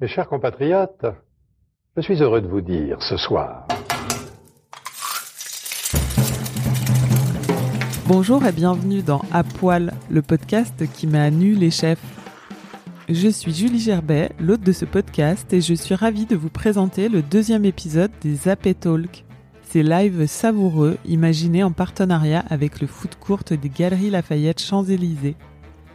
[0.00, 1.04] Mes chers compatriotes,
[1.94, 3.68] je suis heureux de vous dire ce soir.
[8.06, 12.00] Bonjour et bienvenue dans À Poil, le podcast qui met à nu les chefs.
[13.10, 17.10] Je suis Julie Gerbet, l'hôte de ce podcast, et je suis ravie de vous présenter
[17.10, 19.26] le deuxième épisode des Appé Talk.
[19.64, 25.36] Ces lives savoureux imaginés en partenariat avec le foot court des Galeries Lafayette Champs-Élysées.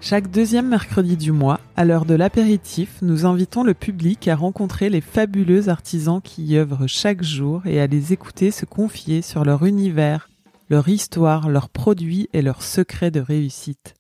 [0.02, 4.90] Chaque deuxième mercredi du mois, à l'heure de l'apéritif, nous invitons le public à rencontrer
[4.90, 9.44] les fabuleux artisans qui y œuvrent chaque jour et à les écouter se confier sur
[9.44, 10.30] leur univers,
[10.70, 13.96] leur histoire, leurs produits et leurs secrets de réussite.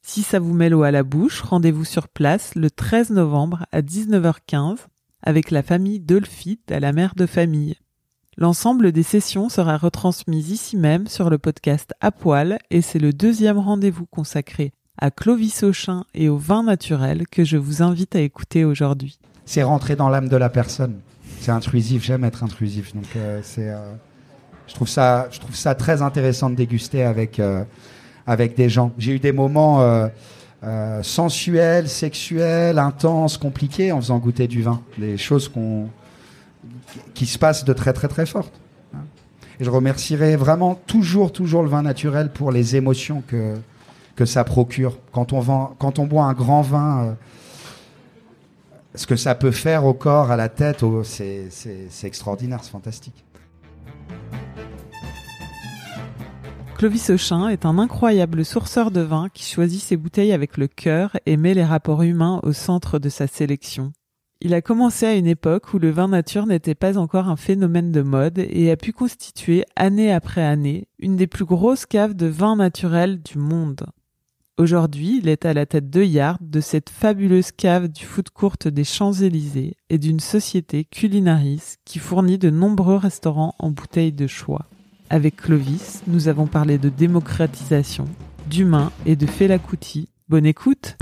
[0.00, 3.82] Si ça vous met l'eau à la bouche, rendez-vous sur place le 13 novembre à
[3.82, 4.78] 19h15
[5.22, 7.76] avec la famille Dolphite à la mère de famille.
[8.38, 13.12] L'ensemble des sessions sera retransmise ici même sur le podcast À Poil et c'est le
[13.12, 18.20] deuxième rendez-vous consacré à Clovis Auchin et au vin naturel que je vous invite à
[18.20, 19.18] écouter aujourd'hui.
[19.44, 21.00] C'est rentrer dans l'âme de la personne.
[21.40, 22.94] C'est intrusif, j'aime être intrusif.
[22.94, 23.94] Donc euh, c'est, euh,
[24.68, 27.64] je trouve ça, je trouve ça très intéressant de déguster avec euh,
[28.26, 28.92] avec des gens.
[28.98, 30.08] J'ai eu des moments
[31.02, 35.88] sensuels, sexuels, intenses, compliqués en faisant goûter du vin, des choses qu'on
[37.14, 38.60] qui se passent de très très très fortes.
[39.58, 43.56] Et je remercierai vraiment toujours toujours le vin naturel pour les émotions que
[44.16, 44.98] que ça procure.
[45.12, 47.12] Quand on, boit un grand vin, euh,
[48.94, 51.48] ce que ça peut faire au corps, à la tête, c'est
[52.04, 53.24] extraordinaire, c'est fantastique.
[56.76, 61.16] Clovis Auchin est un incroyable sourceur de vin qui choisit ses bouteilles avec le cœur
[61.26, 63.92] et met les rapports humains au centre de sa sélection.
[64.40, 67.92] Il a commencé à une époque où le vin nature n'était pas encore un phénomène
[67.92, 72.26] de mode et a pu constituer année après année une des plus grosses caves de
[72.26, 73.86] vin naturel du monde.
[74.58, 78.68] Aujourd'hui, il est à la tête de Yard, de cette fabuleuse cave du foot courte
[78.68, 84.66] des Champs-Élysées et d'une société culinaris qui fournit de nombreux restaurants en bouteilles de choix.
[85.08, 88.04] Avec Clovis, nous avons parlé de démocratisation,
[88.46, 90.10] d'humain et de Felacuti.
[90.28, 90.98] Bonne écoute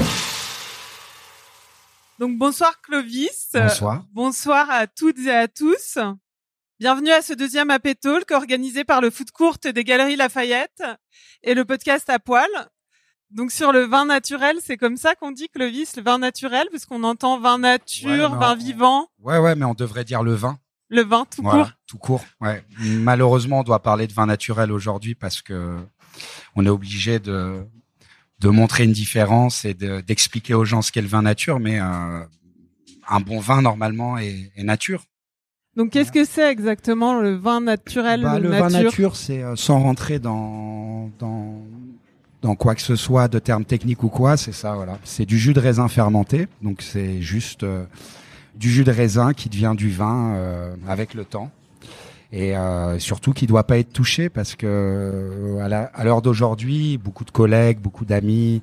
[2.20, 3.50] Donc bonsoir Clovis.
[3.52, 4.04] Bonsoir.
[4.12, 5.98] bonsoir à toutes et à tous.
[6.78, 10.84] Bienvenue à ce deuxième AP Talk organisé par le foot courte des Galeries Lafayette
[11.42, 12.48] et le podcast à poil.
[13.30, 16.84] Donc sur le vin naturel, c'est comme ça qu'on dit Clovis, le vin naturel, parce
[16.84, 19.08] qu'on entend vin nature, vin vivant.
[19.20, 20.58] Ouais, ouais, mais on devrait dire le vin.
[20.88, 21.70] Le vin tout court.
[21.86, 22.24] Tout court.
[22.40, 22.64] Ouais.
[22.80, 25.76] Malheureusement, on doit parler de vin naturel aujourd'hui parce que
[26.56, 27.64] on est obligé de
[28.40, 32.24] de montrer une différence et d'expliquer aux gens ce qu'est le vin nature, mais euh,
[33.08, 35.04] un bon vin normalement est, est nature.
[35.76, 39.56] Donc qu'est-ce que c'est exactement le vin naturel bah, Le, le vin nature, c'est euh,
[39.56, 41.62] sans rentrer dans dans
[42.42, 44.98] dans quoi que ce soit de termes techniques ou quoi, c'est ça, voilà.
[45.04, 47.84] C'est du jus de raisin fermenté, donc c'est juste euh,
[48.54, 51.50] du jus de raisin qui devient du vin euh, avec le temps,
[52.32, 57.30] et euh, surtout qui doit pas être touché parce que à l'heure d'aujourd'hui, beaucoup de
[57.30, 58.62] collègues, beaucoup d'amis,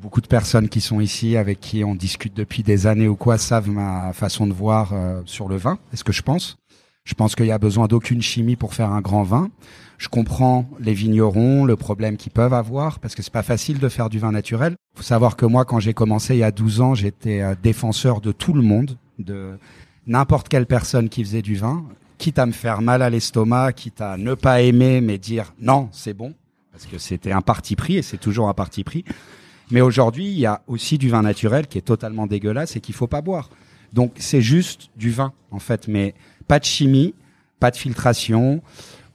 [0.00, 3.38] beaucoup de personnes qui sont ici avec qui on discute depuis des années ou quoi
[3.38, 4.92] savent ma façon de voir
[5.24, 6.58] sur le vin, est ce que je pense?
[7.04, 9.50] Je pense qu'il y a besoin d'aucune chimie pour faire un grand vin.
[9.98, 13.88] Je comprends les vignerons, le problème qu'ils peuvent avoir, parce que c'est pas facile de
[13.88, 14.76] faire du vin naturel.
[14.94, 18.20] Faut savoir que moi, quand j'ai commencé il y a 12 ans, j'étais euh, défenseur
[18.20, 19.58] de tout le monde, de
[20.06, 21.84] n'importe quelle personne qui faisait du vin,
[22.18, 25.88] quitte à me faire mal à l'estomac, quitte à ne pas aimer, mais dire non,
[25.92, 26.34] c'est bon,
[26.70, 29.04] parce que c'était un parti pris et c'est toujours un parti pris.
[29.70, 32.94] Mais aujourd'hui, il y a aussi du vin naturel qui est totalement dégueulasse et qu'il
[32.94, 33.50] faut pas boire.
[33.92, 36.14] Donc c'est juste du vin en fait, mais
[36.52, 37.14] pas de chimie,
[37.60, 38.60] pas de filtration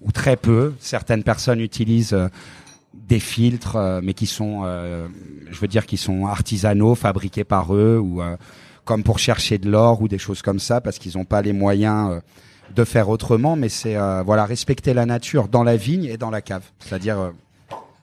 [0.02, 0.74] ou très peu.
[0.80, 2.30] Certaines personnes utilisent euh,
[2.96, 5.08] des filtres, euh, mais qui sont, euh,
[5.52, 8.24] je veux dire, qui sont artisanaux, fabriqués par eux, ou
[8.86, 11.54] comme pour chercher de l'or ou des choses comme ça, parce qu'ils n'ont pas les
[11.54, 12.22] moyens
[12.76, 13.56] de faire autrement.
[13.56, 17.34] Mais c'est voilà, respecter la nature dans la vigne et dans la cave, c'est-à-dire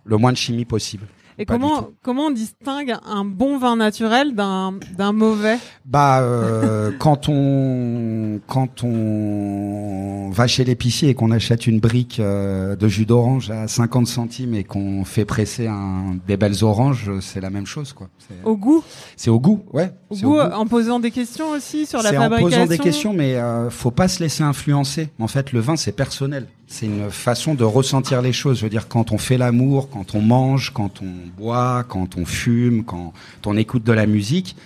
[0.04, 1.08] le moins de chimie possible.
[1.38, 5.58] Et comment comment on distingue un bon vin naturel d'un d'un mauvais?
[5.84, 12.76] Bah euh, quand on quand on va chez l'épicier et qu'on achète une brique euh,
[12.76, 17.40] de jus d'orange à 50 centimes et qu'on fait presser un des belles oranges, c'est
[17.40, 18.08] la même chose quoi.
[18.44, 18.82] Au goût?
[19.16, 19.92] C'est au goût, ouais.
[20.10, 22.48] Au goût, en posant des questions aussi sur la fabrication.
[22.48, 25.08] C'est en posant des questions, mais euh, faut pas se laisser influencer.
[25.18, 26.46] En fait, le vin c'est personnel.
[26.66, 28.58] C'est une façon de ressentir les choses.
[28.58, 32.24] Je veux dire, quand on fait l'amour, quand on mange, quand on boit, quand on
[32.24, 33.12] fume, quand
[33.44, 34.56] on écoute de la musique,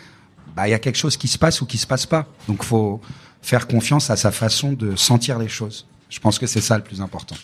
[0.54, 2.26] bah il y a quelque chose qui se passe ou qui se passe pas.
[2.46, 3.00] Donc faut
[3.42, 5.86] faire confiance à sa façon de sentir les choses.
[6.08, 7.36] Je pense que c'est ça le plus important.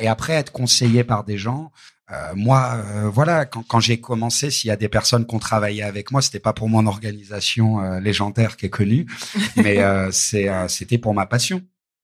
[0.00, 1.72] Et après, être conseillé par des gens,
[2.12, 5.38] euh, moi, euh, voilà, quand, quand j'ai commencé, s'il y a des personnes qui ont
[5.38, 9.06] travaillé avec moi, c'était pas pour mon organisation euh, légendaire qui est connue,
[9.56, 9.78] mais
[10.10, 11.62] c'est c'était pour ma passion.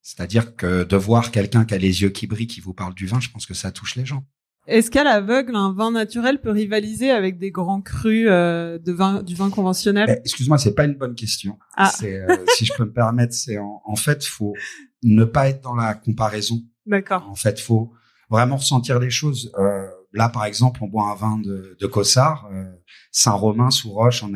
[0.09, 3.07] C'est-à-dire que de voir quelqu'un qui a les yeux qui brillent, qui vous parle du
[3.07, 4.25] vin, je pense que ça touche les gens.
[4.67, 9.35] Est-ce qu'à l'aveugle, un vin naturel peut rivaliser avec des grands crus de vin, du
[9.35, 10.07] vin conventionnel?
[10.09, 11.59] Eh, Excuse-moi, c'est pas une bonne question.
[11.77, 11.91] Ah.
[12.57, 14.55] si je peux me permettre, c'est en, en fait, faut
[15.03, 16.63] ne pas être dans la comparaison.
[16.87, 17.29] D'accord.
[17.29, 17.93] En fait, faut
[18.31, 19.53] vraiment ressentir les choses.
[19.59, 22.65] Euh, là, par exemple, on boit un vin de, de Cossard, euh,
[23.13, 24.33] Saint-Romain sous Roche en,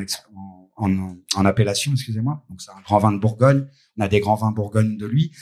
[0.77, 2.45] en, en, appellation, excusez-moi.
[2.51, 3.67] Donc c'est un grand vin de Bourgogne.
[3.97, 5.33] On a des grands vins Bourgogne de lui.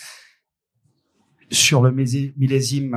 [1.51, 2.97] Sur le millésime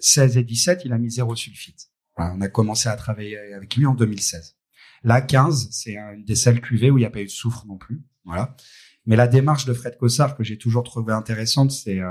[0.00, 1.90] 16 euh, et 17, il a mis zéro sulfite.
[2.16, 4.56] on a commencé à travailler avec lui en 2016.
[5.04, 7.64] Là, 15, c'est une des seules cuvées où il n'y a pas eu de soufre
[7.66, 8.02] non plus.
[8.24, 8.56] Voilà.
[9.04, 12.10] Mais la démarche de Fred Cossard que j'ai toujours trouvé intéressante, c'est euh,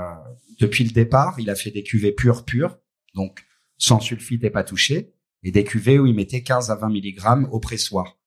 [0.60, 2.78] depuis le départ, il a fait des cuvées pures pures,
[3.14, 3.44] donc
[3.78, 7.48] sans sulfite et pas touché, et des cuvées où il mettait 15 à 20 mg
[7.50, 8.18] au pressoir.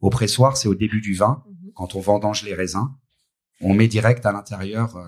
[0.00, 1.72] Au pressoir, c'est au début du vin, mhm.
[1.74, 2.88] quand on vendange les raisins,
[3.60, 5.06] on met direct à l'intérieur euh,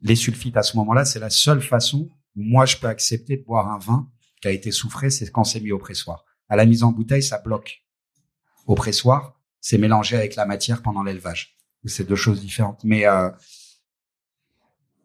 [0.00, 0.56] les sulfites.
[0.56, 3.78] À ce moment-là, c'est la seule façon où moi je peux accepter de boire un
[3.78, 4.08] vin
[4.40, 6.24] qui a été souffré, c'est quand c'est mis au pressoir.
[6.48, 7.84] À la mise en bouteille, ça bloque.
[8.66, 11.56] Au pressoir, c'est mélangé avec la matière pendant l'élevage.
[11.84, 12.82] C'est deux choses différentes.
[12.84, 13.30] Mais euh,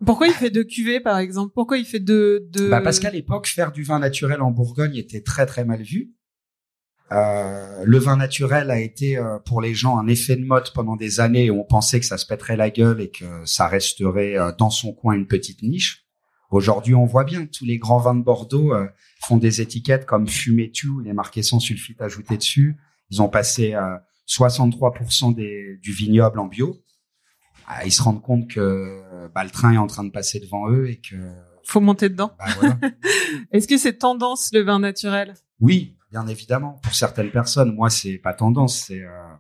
[0.06, 1.54] pourquoi il fait deux cuvées, par exemple?
[1.54, 2.48] Pourquoi il fait deux...
[2.52, 2.70] De...
[2.70, 6.14] Bah parce qu'à l'époque, faire du vin naturel en Bourgogne était très très mal vu.
[7.14, 10.96] Euh, le vin naturel a été euh, pour les gens un effet de mode pendant
[10.96, 14.38] des années où on pensait que ça se pèterait la gueule et que ça resterait
[14.38, 16.06] euh, dans son coin une petite niche.
[16.50, 18.74] Aujourd'hui, on voit bien que tous les grands vins de Bordeaux
[19.26, 22.78] font des étiquettes comme fumé tu, il est marqué sans sulfite ajouté dessus.
[23.10, 23.76] Ils ont passé
[24.30, 26.84] 63% des, du vignoble en bio.
[27.66, 29.02] Ah, ils se rendent compte que
[29.34, 31.16] bah, le train est en train de passer devant eux et que
[31.64, 32.32] faut monter dedans.
[32.38, 32.78] Bah, voilà.
[33.52, 35.34] Est-ce que c'est tendance le vin naturel?
[35.60, 36.80] Oui, bien évidemment.
[36.84, 39.34] Pour certaines personnes, moi c'est pas tendance, c'est euh,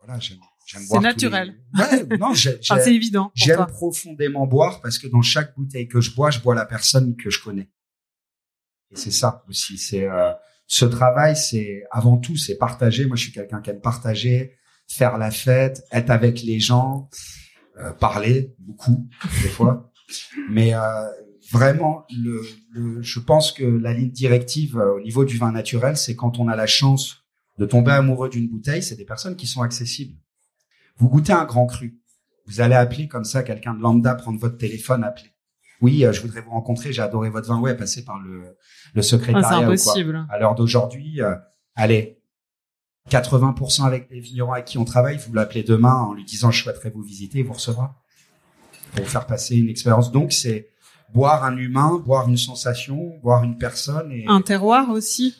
[0.00, 0.38] voilà, j'aime
[0.68, 1.00] J'aime boire.
[1.00, 1.54] C'est naturel.
[1.78, 3.32] Ouais, non, c'est évident.
[3.34, 7.16] J'aime profondément boire parce que dans chaque bouteille que je bois, je bois la personne
[7.16, 7.70] que je connais.
[8.90, 9.78] Et c'est ça aussi.
[9.78, 10.30] C'est euh,
[10.66, 13.06] ce travail, c'est avant tout, c'est partager.
[13.06, 17.08] Moi, je suis quelqu'un qui aime partager, faire la fête, être avec les gens,
[17.78, 19.08] euh, parler beaucoup
[19.42, 19.90] des fois.
[20.50, 20.80] Mais euh,
[21.50, 25.96] vraiment, le, le, je pense que la ligne directive euh, au niveau du vin naturel,
[25.96, 27.24] c'est quand on a la chance
[27.58, 30.16] de tomber amoureux d'une bouteille, c'est des personnes qui sont accessibles.
[30.96, 31.98] Vous goûtez un grand cru,
[32.46, 35.30] vous allez appeler comme ça quelqu'un de lambda, prendre votre téléphone, appeler
[35.80, 38.56] oui, euh, je voudrais vous rencontrer, j'ai adoré votre vin, ouais, passer par le,
[38.94, 39.48] le secrétariat.
[39.48, 40.26] Ah, c'est impossible.
[40.28, 41.36] À l'heure d'aujourd'hui, euh,
[41.76, 42.20] allez,
[43.10, 46.62] 80% avec les vignerons avec qui on travaille, vous l'appelez demain en lui disant je
[46.62, 48.02] souhaiterais vous visiter, il vous recevra
[48.92, 50.10] pour vous faire passer une expérience.
[50.10, 50.68] Donc c'est
[51.12, 55.34] boire un humain, boire une sensation, boire une personne et un terroir aussi.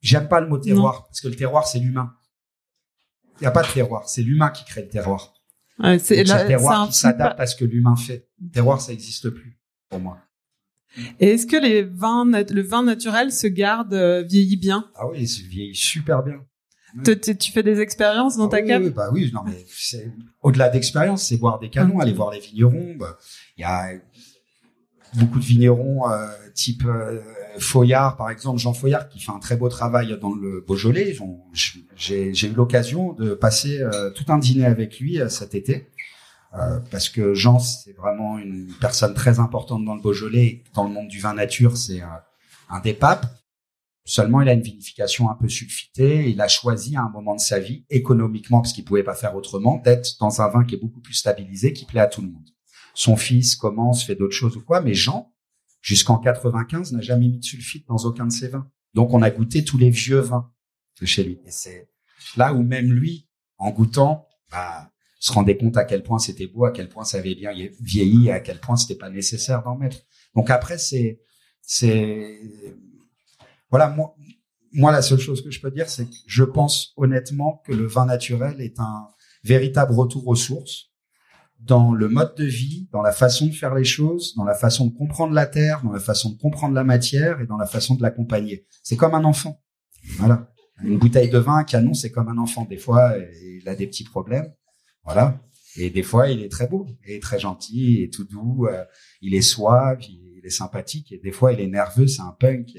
[0.00, 2.14] J'aime pas le mot terroir parce que le terroir c'est l'humain.
[3.40, 5.34] Il y a pas de terroir, c'est l'humain qui crée le terroir.
[5.98, 8.28] c'est le terroir qui s'adapte à ce que l'humain fait.
[8.40, 9.58] Le terroir ça n'existe plus
[9.88, 10.18] pour moi.
[11.20, 14.90] Et est-ce que les vins, le vin naturel se garde, euh, vieillit bien?
[14.96, 16.40] Ah oui, il se vieillit super bien.
[17.04, 18.82] Tu, fais des expériences dans ah ta cave?
[18.82, 19.64] oui, Bah oui, non mais
[20.42, 22.96] au-delà d'expérience, c'est voir des canons, aller voir les vignerons.
[22.98, 23.16] Bah,
[23.56, 23.92] il y a
[25.14, 27.20] beaucoup de vignerons euh, type euh,
[27.58, 31.16] Foyard, par exemple, Jean Foyard, qui fait un très beau travail dans le Beaujolais.
[31.96, 33.82] J'ai eu l'occasion de passer
[34.14, 35.90] tout un dîner avec lui cet été.
[36.54, 40.90] Euh, parce que Jean, c'est vraiment une personne très importante dans le Beaujolais, dans le
[40.90, 42.02] monde du vin nature, c'est
[42.68, 43.26] un des papes.
[44.04, 46.28] Seulement, il a une vinification un peu sulfitée.
[46.30, 49.36] Il a choisi à un moment de sa vie, économiquement, parce qu'il pouvait pas faire
[49.36, 52.28] autrement, d'être dans un vin qui est beaucoup plus stabilisé, qui plaît à tout le
[52.28, 52.48] monde.
[53.00, 55.32] Son fils commence, fait d'autres choses ou quoi, mais Jean,
[55.80, 58.70] jusqu'en 95, n'a jamais mis de sulfite dans aucun de ses vins.
[58.92, 60.52] Donc, on a goûté tous les vieux vins
[61.00, 61.40] de chez lui.
[61.46, 61.88] Et c'est
[62.36, 63.26] là où même lui,
[63.56, 67.16] en goûtant, bah, se rendait compte à quel point c'était beau, à quel point ça
[67.16, 69.96] avait bien vieilli, à quel point c'était pas nécessaire d'en mettre.
[70.34, 71.22] Donc après, c'est,
[71.62, 72.38] c'est,
[73.70, 74.14] voilà, moi,
[74.72, 77.86] moi, la seule chose que je peux dire, c'est que je pense honnêtement que le
[77.86, 79.08] vin naturel est un
[79.42, 80.90] véritable retour aux sources
[81.60, 84.86] dans le mode de vie, dans la façon de faire les choses, dans la façon
[84.86, 87.94] de comprendre la terre, dans la façon de comprendre la matière et dans la façon
[87.94, 88.66] de l'accompagner.
[88.82, 89.62] C'est comme un enfant.
[90.18, 90.50] Voilà.
[90.82, 92.64] Une bouteille de vin, un canon, c'est comme un enfant.
[92.64, 94.50] Des fois, il a des petits problèmes.
[95.04, 95.40] Voilà.
[95.76, 98.66] Et des fois, il est très beau, et très gentil, et tout doux.
[98.66, 98.84] Euh,
[99.20, 101.12] il est suave, il est sympathique.
[101.12, 102.70] Et des fois, il est nerveux, c'est un punk.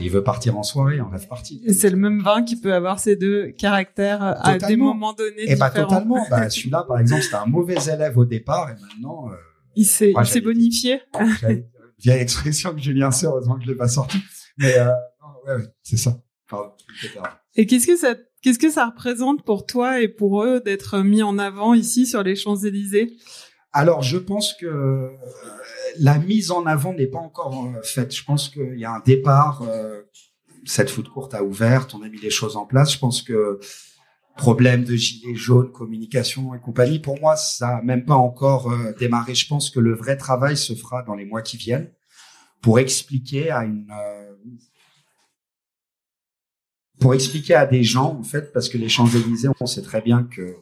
[0.00, 1.62] Il veut partir en soirée, en rêve parti.
[1.72, 5.42] C'est le même vin qui peut avoir ces deux caractères à des moments donnés.
[5.42, 6.26] Et eh bah totalement.
[6.28, 9.30] Bah, celui-là, par exemple, c'était un mauvais élève au départ, et maintenant.
[9.30, 9.36] Euh,
[9.76, 11.00] il s'est, il s'est bonifié.
[11.98, 14.18] Vieille expression que Julien sait, heureusement que je l'ai pas sorti.
[14.58, 14.88] Mais euh,
[15.46, 16.18] ouais, ouais, c'est ça.
[17.54, 21.22] Et qu'est-ce que ça, qu'est-ce que ça représente pour toi et pour eux d'être mis
[21.22, 23.16] en avant ici sur les Champs Élysées
[23.72, 25.08] Alors, je pense que euh,
[25.98, 28.14] la mise en avant n'est pas encore euh, faite.
[28.14, 29.62] Je pense qu'il y a un départ.
[29.62, 30.02] Euh,
[30.64, 32.92] cette foot courte a ouvert, on a mis les choses en place.
[32.92, 33.60] Je pense que
[34.36, 39.34] problème de gilets jaunes, communication et compagnie, pour moi, ça n'a même pas encore démarré.
[39.34, 41.92] Je pense que le vrai travail se fera dans les mois qui viennent
[42.60, 43.86] pour expliquer à une
[46.98, 50.24] pour expliquer à des gens, en fait, parce que les Champs-Élysées, on sait très bien
[50.24, 50.56] que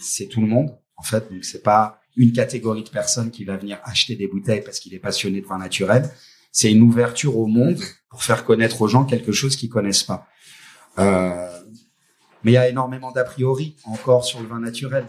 [0.00, 3.56] c'est tout le monde, en fait, donc c'est pas une catégorie de personnes qui va
[3.56, 6.10] venir acheter des bouteilles parce qu'il est passionné de vin naturel.
[6.50, 10.26] C'est une ouverture au monde pour faire connaître aux gens quelque chose qu'ils connaissent pas.
[10.98, 11.46] Euh,
[12.42, 15.06] mais il y a énormément d'a priori encore sur le vin naturel.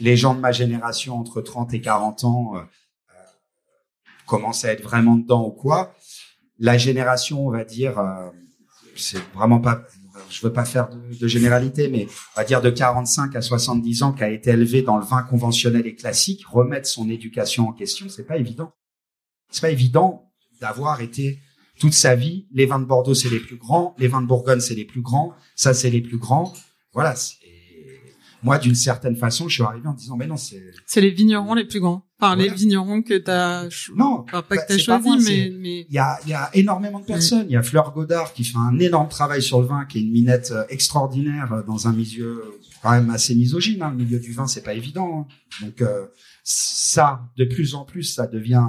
[0.00, 3.14] Les gens de ma génération, entre 30 et 40 ans, euh, euh,
[4.26, 5.94] commencent à être vraiment dedans ou quoi.
[6.58, 8.30] La génération, on va dire, euh,
[8.96, 9.82] c'est vraiment pas,
[10.30, 12.06] je veux pas faire de, généralité, mais
[12.36, 15.22] on va dire de 45 à 70 ans, qui a été élevé dans le vin
[15.22, 18.72] conventionnel et classique, remettre son éducation en question, c'est pas évident.
[19.50, 20.30] C'est pas évident
[20.60, 21.40] d'avoir été
[21.78, 24.60] toute sa vie, les vins de Bordeaux c'est les plus grands, les vins de Bourgogne
[24.60, 26.52] c'est les plus grands, ça c'est les plus grands.
[26.92, 27.14] Voilà,
[28.42, 30.62] moi, d'une certaine façon, je suis arrivé en disant, mais non, c'est...
[30.86, 32.04] C'est les vignerons les plus grands.
[32.20, 33.64] Enfin, les vignerons que t'as...
[33.96, 34.24] Non.
[34.24, 35.86] pas que bah, t'as choisi, mais, mais...
[35.88, 37.46] Il y a, il y a énormément de personnes.
[37.48, 40.02] Il y a Fleur Godard qui fait un énorme travail sur le vin, qui est
[40.02, 42.44] une minette euh, extraordinaire euh, dans un milieu
[42.82, 43.82] quand même assez misogyne.
[43.82, 43.90] Hein.
[43.90, 45.26] Le milieu du vin, c'est pas évident.
[45.28, 45.64] Hein.
[45.64, 46.06] Donc, euh,
[46.44, 48.66] ça, de plus en plus, ça devient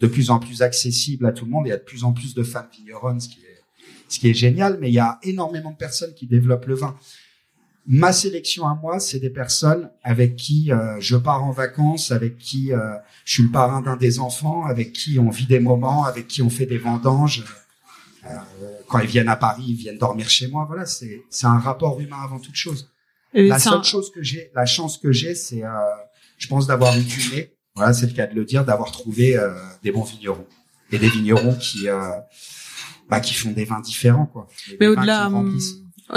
[0.00, 1.66] de plus en plus accessible à tout le monde.
[1.66, 3.60] Il y a de plus en plus de femmes vigneronnes, ce qui est,
[4.08, 4.78] ce qui est génial.
[4.80, 6.96] Mais il y a énormément de personnes qui développent le vin.
[7.92, 12.38] Ma sélection à moi, c'est des personnes avec qui euh, je pars en vacances, avec
[12.38, 12.78] qui euh,
[13.24, 16.40] je suis le parrain d'un des enfants, avec qui on vit des moments, avec qui
[16.40, 17.44] on fait des vendanges.
[18.26, 18.28] Euh,
[18.86, 20.66] quand ils viennent à Paris, ils viennent dormir chez moi.
[20.68, 22.92] Voilà, c'est c'est un rapport humain avant toute chose.
[23.34, 25.64] la seule chose que j'ai, la chance que j'ai, c'est,
[26.38, 27.56] je pense, d'avoir eu du nez.
[27.74, 29.36] Voilà, c'est le cas de le dire, d'avoir trouvé
[29.82, 30.46] des bons vignerons
[30.92, 31.88] et des vignerons qui
[33.08, 34.46] bah, qui font des vins différents, quoi.
[34.78, 35.28] Mais au-delà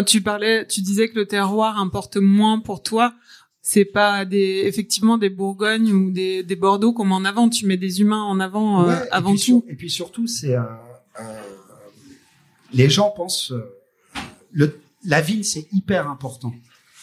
[0.02, 3.14] tu parlais, tu disais que le terroir importe moins pour toi.
[3.62, 7.48] C'est pas des effectivement des Bourgognes ou des, des Bordeaux comme en avant.
[7.48, 9.64] Tu mets des humains en avant euh, avant tout.
[9.70, 10.64] et puis surtout, c'est euh,
[11.20, 11.24] euh,
[12.74, 13.64] les gens pensent euh,
[14.52, 16.54] le, la vigne c'est hyper important.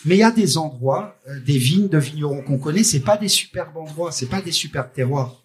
[0.04, 3.28] Mais il y a des endroits, des vignes de vignerons qu'on connaît, c'est pas des
[3.28, 5.42] superbes endroits, c'est pas des superbes terroirs.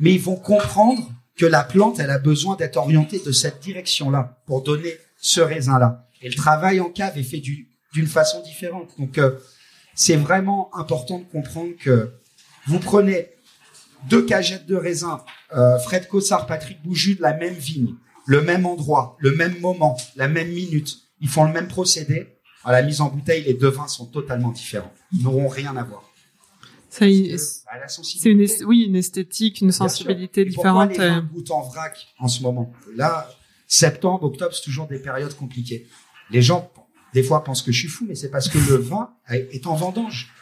[0.00, 4.40] Mais ils vont comprendre que la plante, elle a besoin d'être orientée de cette direction-là
[4.46, 6.08] pour donner ce raisin-là.
[6.24, 8.90] Et le travail en cave est fait d'une façon différente.
[8.98, 9.38] Donc, euh,
[9.94, 12.10] c'est vraiment important de comprendre que
[12.66, 13.28] vous prenez
[14.08, 15.22] deux cagettes de raisin,
[15.54, 17.94] euh, Fred Cossard, Patrick Bouju, de la même vigne,
[18.26, 20.96] le même endroit, le même moment, la même minute.
[21.20, 22.28] Ils font le même procédé.
[22.64, 24.92] À la mise en bouteille, les deux vins sont totalement différents.
[25.12, 26.10] Ils n'auront rien à voir.
[26.88, 30.88] Ça, bah, c'est une, oui, une esthétique, une sensibilité différente.
[30.88, 32.72] Pourquoi les vins goûtent en vrac en ce moment?
[32.94, 33.28] Là,
[33.66, 35.86] septembre, octobre, c'est toujours des périodes compliquées.
[36.30, 36.70] Les gens,
[37.12, 39.74] des fois, pensent que je suis fou, mais c'est parce que le vin est en
[39.74, 40.32] vendange.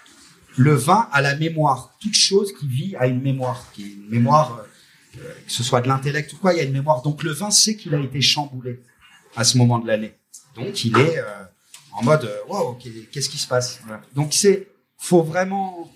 [0.56, 1.96] Le vin a la mémoire.
[2.00, 5.62] Toute chose qui vit a une mémoire, qui est une mémoire, euh, euh, que ce
[5.62, 7.02] soit de l'intellect ou quoi, il y a une mémoire.
[7.02, 8.82] Donc le vin sait qu'il a été chamboulé
[9.34, 10.14] à ce moment de l'année.
[10.54, 11.24] Donc il est euh,
[11.92, 12.78] en mode, wow,
[13.10, 13.80] qu'est-ce qui se passe?
[14.14, 15.90] Donc c'est, faut vraiment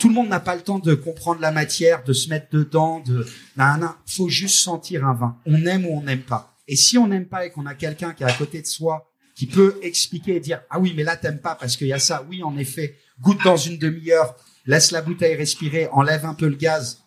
[0.00, 3.00] tout le monde n'a pas le temps de comprendre la matière, de se mettre dedans,
[3.00, 3.26] de
[3.56, 5.36] nan, faut juste sentir un vin.
[5.44, 6.56] On aime ou on n'aime pas.
[6.70, 9.10] Et si on n'aime pas et qu'on a quelqu'un qui est à côté de soi,
[9.34, 11.98] qui peut expliquer et dire, ah oui, mais là, t'aimes pas parce qu'il y a
[11.98, 12.24] ça.
[12.30, 14.36] Oui, en effet, goûte dans une demi-heure,
[14.66, 17.02] laisse la bouteille respirer, enlève un peu le gaz.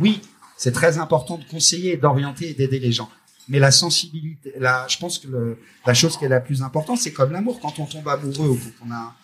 [0.00, 0.22] Oui,
[0.56, 3.10] c'est très important de conseiller, d'orienter et d'aider les gens.
[3.46, 7.12] Mais la sensibilité, la, je pense que la chose qui est la plus importante, c'est
[7.12, 7.60] comme l'amour.
[7.60, 9.14] Quand on tombe amoureux ou quand on a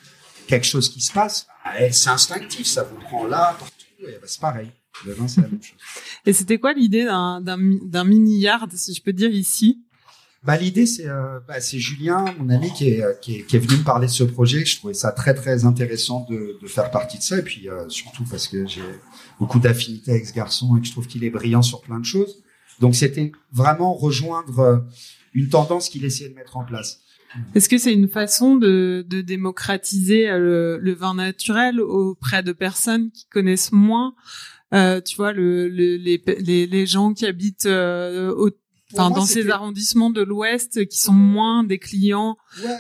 [0.47, 4.27] quelque chose qui se passe, bah, c'est instinctif, ça vous prend là, partout, et bah,
[4.27, 4.71] c'est pareil.
[6.27, 9.83] Et c'était quoi l'idée d'un, mini yard, si je peux dire ici?
[10.45, 13.59] Bah, l'idée, c'est, euh, bah, c'est Julien, mon ami, qui est, qui, est, qui est
[13.59, 14.65] venu me parler de ce projet.
[14.65, 17.39] Je trouvais ça très, très intéressant de, de faire partie de ça.
[17.39, 18.83] Et puis, euh, surtout parce que j'ai
[19.41, 22.05] beaucoup d'affinités avec ce garçon et que je trouve qu'il est brillant sur plein de
[22.05, 22.43] choses.
[22.81, 24.79] Donc, c'était vraiment rejoindre euh,
[25.35, 27.01] une tendance qu'il essayait de mettre en place.
[27.55, 33.11] Est-ce que c'est une façon de, de démocratiser le, le, vin naturel auprès de personnes
[33.11, 34.15] qui connaissent moins
[34.75, 38.51] euh, tu vois, le, le les, les, les, gens qui habitent euh, au,
[38.95, 42.37] dans ces arrondissements de l'Ouest qui sont moins des clients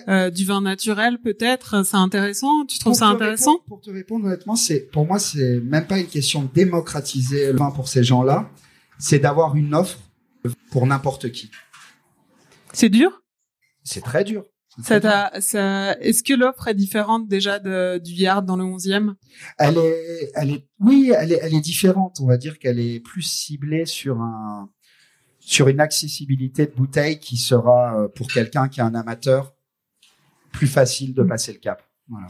[0.08, 1.84] euh, du vin naturel, peut-être.
[1.84, 2.66] C'est intéressant.
[2.66, 6.06] Tu trouves ça intéressant Pour te répondre honnêtement, c'est pour moi, c'est même pas une
[6.06, 8.50] question de démocratiser le vin pour ces gens-là.
[8.98, 9.98] C'est d'avoir une offre
[10.70, 11.50] pour n'importe qui.
[12.72, 13.22] C'est dur?
[13.82, 14.44] C'est très dur.
[14.82, 19.14] Ça ça, est-ce que l'offre est différente déjà de, du yard dans le 11e
[19.58, 22.18] Elle est, elle est, oui, elle est, elle est différente.
[22.20, 24.70] On va dire qu'elle est plus ciblée sur un,
[25.40, 29.54] sur une accessibilité de bouteille qui sera euh, pour quelqu'un qui est un amateur
[30.52, 31.82] plus facile de passer le cap.
[32.08, 32.28] Voilà.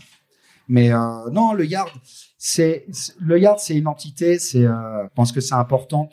[0.69, 1.91] Mais euh, non, le yard,
[2.37, 2.87] c'est
[3.19, 4.39] le yard, c'est une entité.
[4.39, 6.09] C'est, euh, je pense que c'est important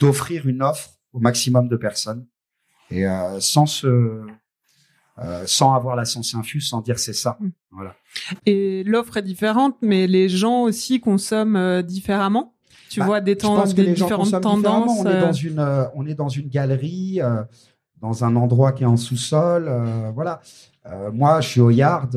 [0.00, 2.26] d'offrir une offre au maximum de personnes
[2.90, 4.22] et euh, sans se
[5.18, 7.36] euh, sans avoir la sens infuse, sans dire c'est ça.
[7.40, 7.48] Mm.
[7.70, 7.94] Voilà.
[8.46, 12.54] Et l'offre est différente, mais les gens aussi consomment euh, différemment.
[12.90, 14.62] Tu Bah, vois des, Je temps, pense que des les gens différentes différemment.
[14.62, 14.98] tendances.
[15.00, 17.20] On est dans une, euh, on est dans une galerie,
[18.00, 19.70] dans un endroit qui est en sous-sol.
[20.14, 20.40] voilà.
[21.12, 22.14] Moi, je suis au yard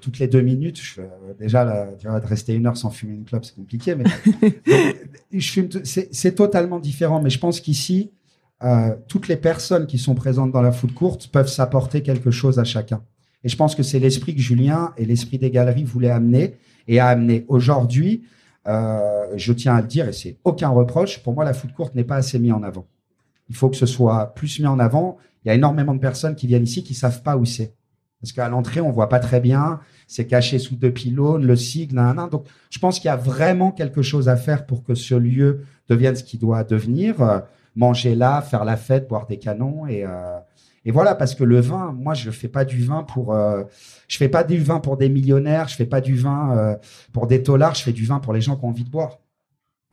[0.00, 0.80] toutes les deux minutes.
[0.82, 1.00] Je,
[1.38, 3.94] déjà, là, tu vois, de rester une heure sans fumer une clope, c'est compliqué.
[3.94, 4.04] Mais
[4.66, 4.96] Donc,
[5.32, 5.68] je fume.
[5.84, 7.22] c'est totalement différent.
[7.22, 8.10] Mais je pense qu'ici,
[8.62, 12.58] euh, toutes les personnes qui sont présentes dans la foot courte peuvent s'apporter quelque chose
[12.58, 13.02] à chacun.
[13.42, 16.54] Et je pense que c'est l'esprit que Julien et l'esprit des galeries voulaient amener
[16.88, 18.24] et a amené aujourd'hui.
[18.66, 21.22] Euh, je tiens à le dire et c'est aucun reproche.
[21.22, 22.86] Pour moi, la foot courte n'est pas assez mise en avant.
[23.50, 25.18] Il faut que ce soit plus mis en avant.
[25.44, 27.74] Il y a énormément de personnes qui viennent ici qui savent pas où c'est.
[28.22, 29.80] Parce qu'à l'entrée, on voit pas très bien.
[30.06, 32.30] C'est caché sous deux pylônes, le sigle, nan, nan.
[32.30, 35.66] Donc, je pense qu'il y a vraiment quelque chose à faire pour que ce lieu
[35.90, 37.42] devienne ce qu'il doit devenir.
[37.76, 40.38] Euh, manger là, faire la fête, boire des canons et euh,
[40.84, 43.64] et voilà parce que le vin, moi, je fais pas du vin pour, euh,
[44.06, 46.76] je fais pas du vin pour des millionnaires, je fais pas du vin euh,
[47.12, 49.18] pour des taulards, je fais du vin pour les gens qui ont envie de boire.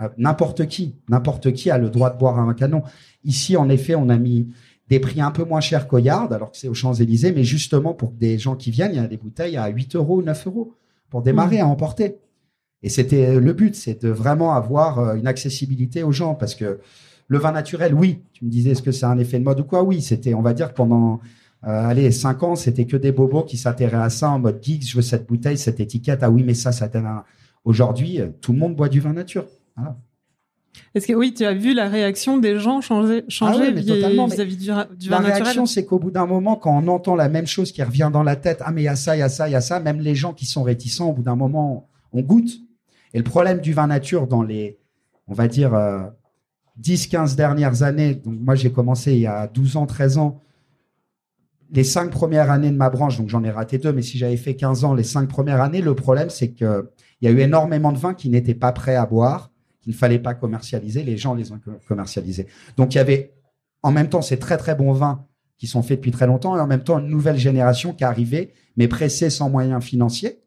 [0.02, 2.84] Euh, N'importe qui, n'importe qui a le droit de boire un canon.
[3.24, 4.54] Ici, en effet, on a mis
[4.90, 7.94] des prix un peu moins chers qu'au Yard, alors que c'est aux Champs-Élysées, mais justement
[7.94, 10.48] pour que des gens qui viennent, il y a des bouteilles à 8 euros, 9
[10.48, 10.76] euros
[11.10, 12.18] pour démarrer à emporter.
[12.84, 16.80] Et c'était le but, c'est de vraiment avoir euh, une accessibilité aux gens, parce que
[17.32, 18.20] le vin naturel, oui.
[18.34, 19.84] Tu me disais, est-ce que c'est un effet de mode ou quoi?
[19.84, 21.22] Oui, c'était, on va dire pendant,
[21.66, 24.86] euh, allez, cinq ans, c'était que des bobos qui s'atterraient à ça en mode geek.
[24.86, 26.20] Je veux cette bouteille, cette étiquette.
[26.24, 27.24] Ah oui, mais ça, ça t'aide à-
[27.64, 29.46] Aujourd'hui, euh, tout le monde boit du vin nature.
[29.78, 29.96] Voilà.
[30.94, 34.68] Est-ce que oui, tu as vu la réaction des gens changer, changer Ah vis-à-vis du,
[34.68, 34.86] La vin
[35.22, 35.22] naturel?
[35.44, 38.24] réaction, c'est qu'au bout d'un moment, quand on entend la même chose qui revient dans
[38.24, 39.62] la tête, ah mais il y a ça, il y a ça, il y a
[39.62, 42.52] ça, même les gens qui sont réticents, au bout d'un moment, on goûte.
[43.14, 44.78] Et le problème du vin nature dans les,
[45.28, 46.02] on va dire, euh,
[46.78, 50.42] 10, 15 dernières années, donc moi j'ai commencé il y a 12 ans, 13 ans,
[51.74, 54.38] les cinq premières années de ma branche, donc j'en ai raté deux, mais si j'avais
[54.38, 57.40] fait 15 ans, les cinq premières années, le problème c'est que il y a eu
[57.40, 61.18] énormément de vins qui n'étaient pas prêts à boire, qu'il ne fallait pas commercialiser, les
[61.18, 62.48] gens les ont co- commercialisés.
[62.78, 63.34] Donc il y avait
[63.84, 65.26] en même temps ces très très bons vins
[65.58, 68.54] qui sont faits depuis très longtemps et en même temps une nouvelle génération qui arrivait,
[68.76, 70.40] mais pressée sans moyens financiers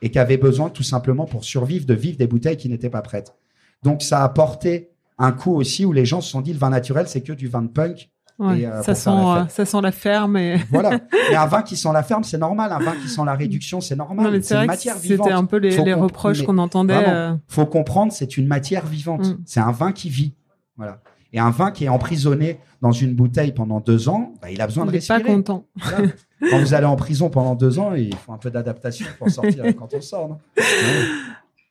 [0.00, 3.02] et qui avait besoin tout simplement pour survivre de vivre des bouteilles qui n'étaient pas
[3.02, 3.34] prêtes.
[3.82, 6.70] Donc ça a porté un coup aussi où les gens se sont dit le vin
[6.70, 8.10] naturel c'est que du vin de punk.
[8.38, 10.58] Ouais, et, euh, ça sent, la euh, ça sent la ferme et.
[10.70, 11.00] Voilà.
[11.30, 13.80] Mais un vin qui sent la ferme c'est normal, un vin qui sent la réduction
[13.80, 14.42] c'est normal.
[14.42, 15.26] C'est une matière vivante.
[15.26, 17.02] c'était un peu les, reproches qu'on entendait.
[17.08, 19.26] euh, faut comprendre, c'est une matière vivante.
[19.26, 19.38] Mm.
[19.46, 20.34] C'est un vin qui vit.
[20.76, 21.00] Voilà.
[21.32, 24.66] Et un vin qui est emprisonné dans une bouteille pendant deux ans, bah, il a
[24.66, 25.34] besoin il de n'est pas respirer.
[25.34, 25.66] content.
[25.76, 26.08] Voilà.
[26.50, 29.64] Quand vous allez en prison pendant deux ans, il faut un peu d'adaptation pour sortir
[29.78, 30.28] quand on sort.
[30.28, 30.38] Non?
[30.56, 30.64] Ouais.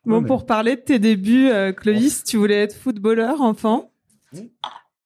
[0.06, 3.90] Bon, mais- pour parler de tes débuts, euh, Clovis, tu voulais être footballeur enfant.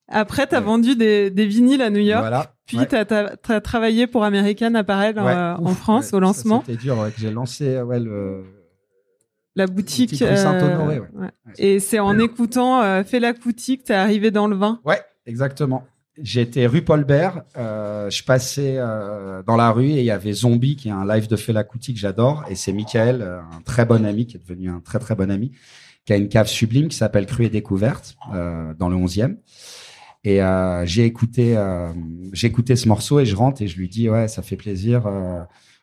[0.07, 0.65] Après, tu as Ouais.
[0.65, 2.21] vendu des, des vinyles à New York.
[2.21, 2.53] Voilà.
[2.65, 2.87] Puis, Ouais.
[2.87, 6.63] tu as, travaillé pour American Apparel euh, en France au lancement.
[6.65, 6.97] C'était dur.
[7.17, 8.43] J'ai lancé ouais, le.
[9.55, 10.15] La boutique.
[10.15, 11.01] Saint-Honoré.
[11.57, 14.79] Et c'est en écoutant euh, Fela Kuti que tu es arrivé dans le vin.
[14.85, 15.83] Ouais, exactement.
[16.23, 17.43] J'étais rue Paulbert.
[17.57, 21.05] Euh, je passais euh, dans la rue et il y avait Zombie, qui est un
[21.05, 22.43] live de Fela Kuti que j'adore.
[22.49, 25.31] Et c'est Michael, euh, un très bon ami, qui est devenu un très très bon
[25.31, 25.51] ami,
[26.05, 29.37] qui a une cave sublime qui s'appelle Cru et Découverte euh, dans le 11e.
[30.23, 31.91] Et euh, j'ai écouté, euh,
[32.33, 35.01] j'ai écouté ce morceau et je rentre et je lui dis ouais, ça fait plaisir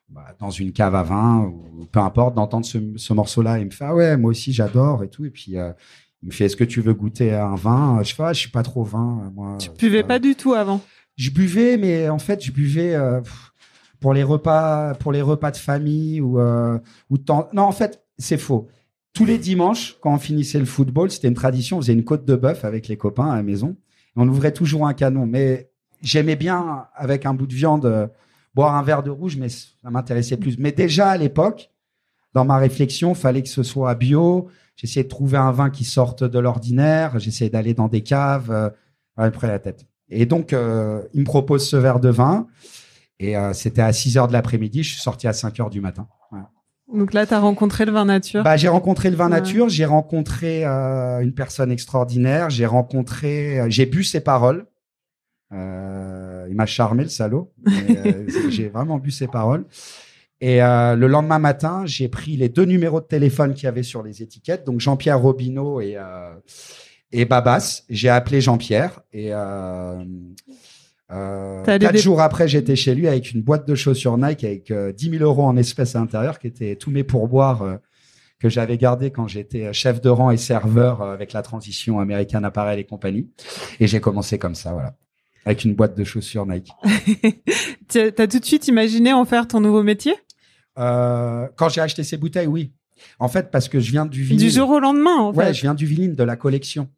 [0.08, 3.58] bah, dans une cave à vin ou peu importe d'entendre ce, ce morceau-là.
[3.58, 5.24] Il me fait ah ouais, moi aussi j'adore et tout.
[5.24, 5.56] Et puis
[6.22, 8.02] il me fait est-ce que tu veux goûter à un vin?
[8.02, 9.58] Je fais ah, je suis pas trop vin euh, moi.
[9.58, 10.80] Tu euh, buvais euh, pas du tout avant?
[11.18, 13.20] je buvais, mais en fait, je buvais euh,
[14.00, 16.78] pour les repas, pour les repas de famille ou euh,
[17.10, 17.48] ou de temps.
[17.52, 18.68] Non, en fait, c'est faux.
[19.12, 21.78] Tous les dimanches, quand on finissait le football, c'était une tradition.
[21.78, 23.76] On faisait une côte de bœuf avec les copains à la maison.
[24.16, 25.26] Et on ouvrait toujours un canon.
[25.26, 28.06] Mais j'aimais bien, avec un bout de viande, euh,
[28.54, 30.56] boire un verre de rouge, mais ça m'intéressait plus.
[30.56, 31.72] Mais déjà à l'époque,
[32.32, 34.48] dans ma réflexion, fallait que ce soit bio.
[34.78, 37.18] J'essayais de trouver un vin qui sorte de l'ordinaire.
[37.18, 38.50] J'essayais d'aller dans des caves.
[38.50, 38.70] Euh,
[39.18, 39.86] me prenait la tête.
[40.08, 42.46] Et donc, euh, il me propose ce verre de vin.
[43.18, 44.84] Et euh, c'était à 6 heures de l'après-midi.
[44.84, 46.06] Je suis sorti à 5 heures du matin.
[46.30, 46.50] Voilà.
[46.94, 48.44] Donc là, tu as rencontré le vin nature.
[48.44, 49.40] Bah, j'ai rencontré le vin Ouais.
[49.40, 49.68] nature.
[49.68, 52.48] J'ai rencontré euh, une personne extraordinaire.
[52.48, 54.66] J'ai rencontré, euh, j'ai bu ses paroles.
[55.52, 57.52] Euh, il m'a charmé le salaud.
[58.50, 59.66] j'ai vraiment bu ses paroles.
[60.40, 64.02] Et le lendemain matin, j'ai pris les deux numéros de téléphone qu'il y avait sur
[64.02, 65.96] les étiquettes, donc Jean-Pierre Robineau et
[67.10, 67.82] et Babas.
[67.88, 69.32] J'ai appelé Jean-Pierre et
[71.10, 74.92] euh, quatre jours après, j'étais chez lui avec une boîte de chaussures Nike avec euh,
[74.92, 77.76] 10 000 euros en espèces à l'intérieur, qui étaient tous mes pourboires euh,
[78.38, 81.98] que j'avais gardés quand j'étais euh, chef de rang et serveur euh, avec la transition
[81.98, 83.30] américaine appareil et compagnie.
[83.80, 84.96] Et j'ai commencé comme ça, voilà,
[85.46, 86.72] avec une boîte de chaussures Nike.
[87.88, 90.14] T'as tout de suite imaginé en faire ton nouveau métier?
[90.78, 92.72] Quand j'ai acheté ces bouteilles, oui.
[93.18, 94.46] En fait, parce que je viens du vinyle.
[94.46, 95.38] Du jour au lendemain, en fait.
[95.38, 96.88] Ouais, je viens du vinyle de la collection.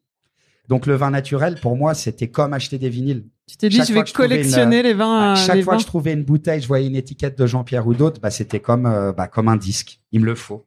[0.68, 3.24] Donc le vin naturel, pour moi, c'était comme acheter des vinyles.
[3.48, 5.34] Tu t'es dit, je vais collectionner les vins.
[5.34, 8.20] chaque fois que je trouvais une bouteille, je voyais une étiquette de Jean-Pierre ou d'autres,
[8.20, 10.00] bah, c'était comme, euh, bah, comme un disque.
[10.12, 10.64] Il me le faut.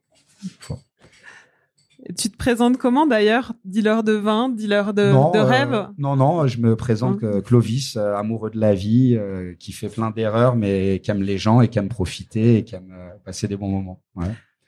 [2.18, 3.52] Tu te présentes comment d'ailleurs?
[3.64, 5.88] Dealer de vin, dealer de, de euh, rêve?
[5.96, 9.18] Non, non, je me présente que Clovis, euh, amoureux de la vie,
[9.58, 12.74] qui fait plein d'erreurs, mais qui aime les gens et qui aime profiter et qui
[12.74, 14.02] aime passer des bons moments.
[14.16, 14.26] Ouais.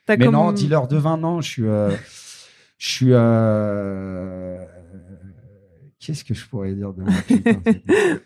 [0.09, 1.63] Mais non, dealer de vin, non, je suis,
[2.79, 3.13] je suis
[6.07, 7.13] Qu'est-ce que je pourrais dire de moi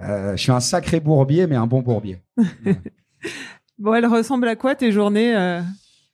[0.00, 2.22] euh, Je suis un sacré bourbier, mais un bon bourbier.
[3.78, 5.60] bon, elle ressemble à quoi tes journées euh?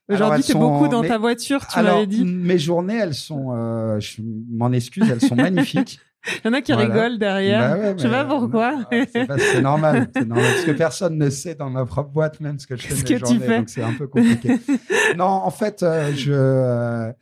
[0.09, 2.25] Aujourd'hui, tu es beaucoup dans ta voiture, tu m'avais dit.
[2.25, 6.01] Mes journées, elles sont, euh, je m'en excuse, elles sont magnifiques.
[6.27, 7.77] Il y en a qui rigolent derrière.
[7.77, 8.87] Bah je sais pas pourquoi.
[8.91, 10.53] c'est normal, c'est normal.
[10.53, 13.05] Parce que personne ne sait dans ma propre boîte même ce que je fais ce
[13.05, 13.59] que journées, tu fais.
[13.59, 14.59] donc c'est un peu compliqué.
[15.19, 17.13] non, en fait, euh, je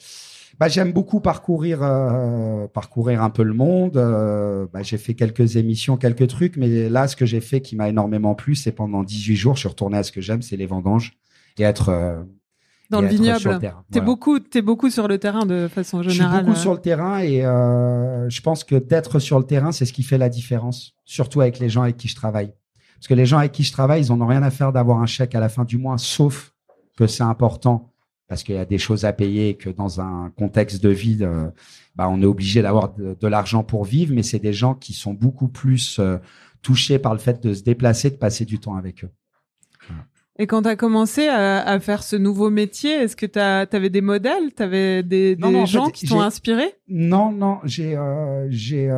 [0.62, 3.97] bah, j'aime beaucoup parcourir euh, parcourir un peu le monde.
[3.97, 7.75] Euh, bah, j'ai fait quelques émissions, quelques trucs, mais là, ce que j'ai fait qui
[7.75, 10.57] m'a énormément plu, c'est pendant 18 jours, je suis retourné à ce que j'aime, c'est
[10.57, 11.14] les vendanges
[11.59, 12.23] et être euh,
[12.93, 13.59] dans le vignoble.
[13.91, 16.33] T'es beaucoup, t'es beaucoup sur le terrain de façon générale.
[16.33, 19.85] Je suis beaucoup sur le terrain et je pense que d'être sur le terrain, c'est
[19.85, 22.53] ce qui fait la différence, surtout avec les gens avec qui je travaille.
[22.95, 25.01] Parce que les gens avec qui je travaille, ils en ont rien à faire d'avoir
[25.01, 26.53] un chèque à la fin du mois, sauf
[26.97, 27.93] que c'est important
[28.29, 31.19] parce qu'il y a des choses à payer et que dans un contexte de vie,
[31.21, 31.51] euh,
[31.97, 35.13] bah, on est obligé d'avoir de, l'argent pour vivre, mais c'est des gens qui sont
[35.13, 36.17] beaucoup plus euh,
[36.63, 39.11] touchés par le fait de se déplacer, de passer du temps avec eux.
[40.38, 44.01] Et quand tu as commencé à, faire ce nouveau métier, est-ce que tu avais des
[44.01, 44.55] modèles?
[44.57, 46.75] Tu avais des, gens qui t'ont inspiré?
[46.88, 48.90] Non, non, j'ai euh, j'ai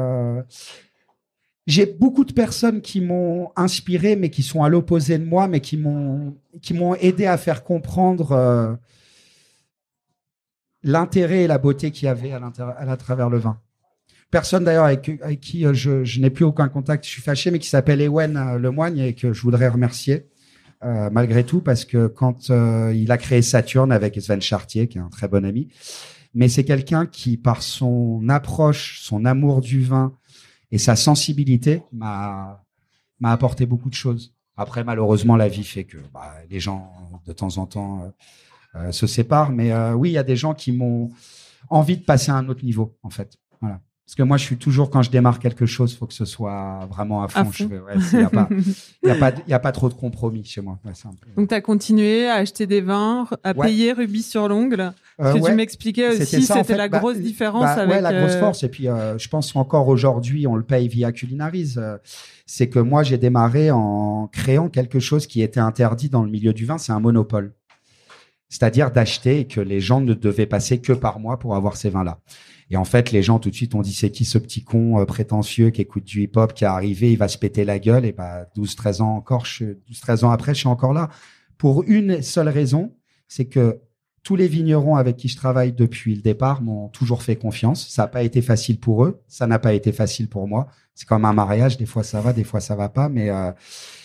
[1.66, 5.61] j'ai beaucoup de personnes qui m'ont inspiré, mais qui sont à l'opposé de moi, mais
[5.61, 8.79] qui m'ont qui m'ont aidé à faire comprendre
[10.85, 12.40] l'intérêt et la beauté qu'il y avait à,
[12.79, 13.59] à, travers le vin.
[14.31, 17.68] Personne d'ailleurs avec, qui euh, je, n'ai plus aucun contact, je suis fâché, mais qui
[17.68, 20.27] s'appelle Ewen euh, Lemoigne et que je voudrais remercier
[20.85, 25.03] euh, malgré tout parce que quand il a créé Saturne avec Sven Chartier, qui est
[25.03, 25.68] un très bon ami,
[26.35, 30.12] mais c'est quelqu'un qui, par son approche, son amour du vin
[30.70, 32.64] et sa sensibilité, m'a
[33.20, 34.35] m'a apporté beaucoup de choses.
[34.57, 36.92] Après, malheureusement, la vie fait que bah, les gens,
[37.27, 38.12] de temps en temps,
[38.77, 39.53] euh, se séparent.
[39.53, 41.11] Mais euh, oui, il y a des gens qui m'ont
[41.70, 43.38] envie de passer à un autre niveau, en fait.
[44.07, 46.27] Parce que moi, je suis toujours, quand je démarre quelque chose, il faut que ce
[46.27, 47.51] soit vraiment à fond.
[47.59, 47.69] Il
[48.19, 48.29] n'y a,
[49.19, 50.79] pas, a, a trop de compromis chez moi.
[50.85, 50.93] Ouais,
[51.37, 54.93] Donc, tu as continué à acheter des vins, à payer rubis sur l'ongle.
[55.19, 58.03] Ce que tu m'expliquais aussi, c'était la bah, grosse différence bah, avec...
[58.03, 58.62] la grosse force.
[58.62, 61.81] Et puis, euh, je pense qu'encore aujourd'hui, on le paye via Culinarise.
[62.45, 66.53] c'est que moi, j'ai démarré en créant quelque chose qui était interdit dans le milieu
[66.53, 66.77] du vin.
[66.77, 67.55] C'est un monopole
[68.55, 71.90] c'est-à-dire d'acheter et que les gens ne devaient passer que par mois pour avoir ces
[71.90, 72.21] vins-là.
[72.71, 75.01] Et en fait, les gens tout de suite ont dit c'est qui ce petit con
[75.01, 78.05] euh, prétentieux qui écoute du hip-hop qui est arrivé, il va se péter la gueule
[78.05, 81.11] et bah 12 13 ans encore 12 13 ans après, je suis encore là
[81.59, 82.95] pour une seule raison,
[83.27, 83.81] c'est que
[84.23, 87.88] tous les vignerons avec qui je travaille depuis le départ m'ont toujours fait confiance.
[87.88, 90.69] Ça n'a pas été facile pour eux, ça n'a pas été facile pour moi.
[90.95, 93.51] C'est comme un mariage, des fois ça va, des fois ça va pas, mais euh,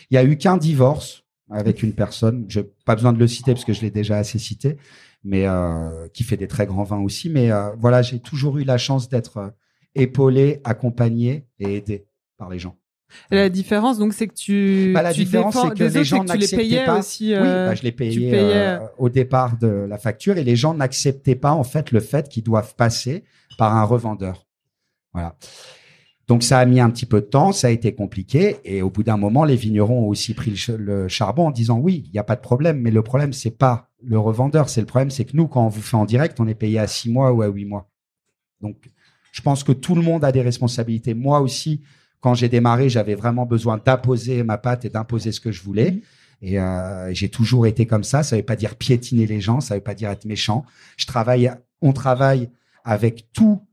[0.09, 3.53] il y a eu qu'un divorce avec une personne, je pas besoin de le citer
[3.53, 4.77] parce que je l'ai déjà assez cité,
[5.23, 7.29] mais euh, qui fait des très grands vins aussi.
[7.29, 9.49] Mais euh, voilà, j'ai toujours eu la chance d'être euh,
[9.95, 12.05] épaulé, accompagné et aidé
[12.37, 12.77] par les gens.
[13.31, 14.91] la différence, donc, c'est que tu.
[14.93, 16.99] Bah, la différence, c'est que les gens n'acceptaient pas.
[16.99, 21.35] Aussi, oui, bah, je les payais, au départ de la facture et les gens n'acceptaient
[21.35, 23.23] pas en fait le fait qu'ils doivent passer
[23.57, 24.45] par un revendeur.
[25.13, 25.35] Voilà.
[26.29, 28.91] Donc ça a mis un petit peu de temps, ça a été compliqué, et au
[28.91, 32.19] bout d'un moment, les vignerons ont aussi pris le, charbon en disant oui, il n'y
[32.19, 35.25] a pas de problème, mais le problème c'est pas le revendeur, c'est le problème, c'est
[35.25, 37.41] que nous, quand on vous fait en direct, on est payé à six mois ou
[37.41, 37.89] à huit mois.
[38.61, 38.77] Donc,
[39.31, 41.15] je pense que tout le monde a des responsabilités.
[41.15, 41.81] Moi aussi,
[42.21, 45.91] quand j'ai démarré, j'avais vraiment besoin d'imposer ma patte et d'imposer ce que je voulais.
[45.91, 46.01] Mmh.
[46.43, 48.21] Et euh, j'ai toujours été comme ça.
[48.21, 50.63] Ça veut pas dire piétiner les gens, ça veut pas dire être méchant.
[50.95, 52.51] Je travaille, on travaille
[52.83, 53.65] avec tous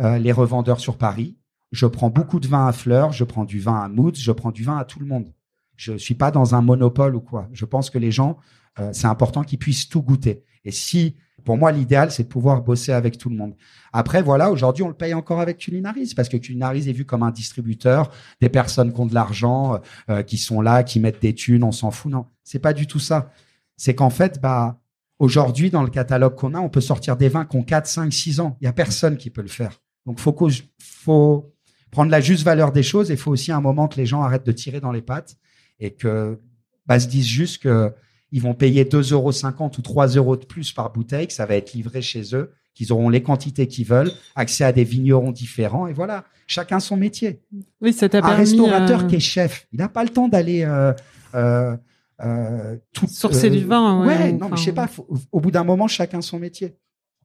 [0.00, 1.36] euh, les revendeurs sur Paris
[1.76, 4.50] je prends beaucoup de vin à fleurs, je prends du vin à mousse, je prends
[4.50, 5.32] du vin à tout le monde.
[5.76, 7.48] Je suis pas dans un monopole ou quoi.
[7.52, 8.38] Je pense que les gens,
[8.78, 10.42] euh, c'est important qu'ils puissent tout goûter.
[10.64, 13.54] Et si, pour moi, l'idéal, c'est de pouvoir bosser avec tout le monde.
[13.92, 17.22] Après, voilà, aujourd'hui, on le paye encore avec Culinaris parce que Culinaris est vu comme
[17.22, 18.10] un distributeur,
[18.40, 21.72] des personnes qui ont de l'argent, euh, qui sont là, qui mettent des thunes, on
[21.72, 22.10] s'en fout.
[22.10, 23.30] Non, c'est pas du tout ça.
[23.76, 24.80] C'est qu'en fait, bah,
[25.18, 28.10] aujourd'hui, dans le catalogue qu'on a, on peut sortir des vins qui ont 4, 5,
[28.10, 28.56] 6 ans.
[28.62, 29.82] Il y a personne qui peut le faire.
[30.06, 30.34] Donc, faut
[30.80, 31.55] faut
[31.96, 33.08] prendre la juste valeur des choses.
[33.08, 35.36] Il faut aussi un moment que les gens arrêtent de tirer dans les pattes
[35.80, 36.38] et que,
[36.84, 37.90] bah, se disent juste que
[38.32, 39.30] ils vont payer 2,50 euros
[39.78, 42.92] ou 3 euros de plus par bouteille, que ça va être livré chez eux, qu'ils
[42.92, 47.40] auront les quantités qu'ils veulent, accès à des vignerons différents, et voilà, chacun son métier.
[47.80, 50.64] Oui, ça t'a Un restaurateur euh, qui est chef, il n'a pas le temps d'aller
[50.64, 50.92] euh,
[51.34, 51.74] euh,
[52.22, 54.48] euh, tout Sourcer du vin, ouais, Ouais, non, enfin.
[54.50, 54.86] mais je sais pas.
[54.86, 56.76] faut- au bout d'un moment, chacun son métier.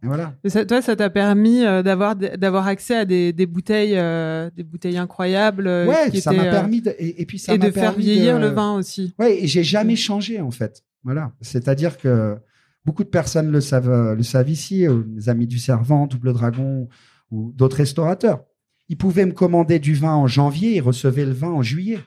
[0.04, 0.36] Et voilà.
[0.44, 4.50] Et ça- toi, ça t'a permis euh, d'avoir d'avoir accès à des, des bouteilles, euh,
[4.56, 5.68] des bouteilles incroyables.
[5.68, 8.36] euh, ouais, qui ça m'a permis de, et, et puis ça et de faire vieillir
[8.38, 9.14] de- le vin aussi.
[9.20, 10.84] Ouais, et j'ai jamais changé en fait.
[11.04, 12.38] Voilà, c'est-à-dire que
[12.86, 14.86] beaucoup de personnes le savent, le savent ici,
[15.16, 16.88] les amis du Servant, Double Dragon
[17.30, 18.44] ou d'autres restaurateurs.
[18.90, 22.00] Ils pouvaient me commander du vin en janvier et recevaient le vin en juillet.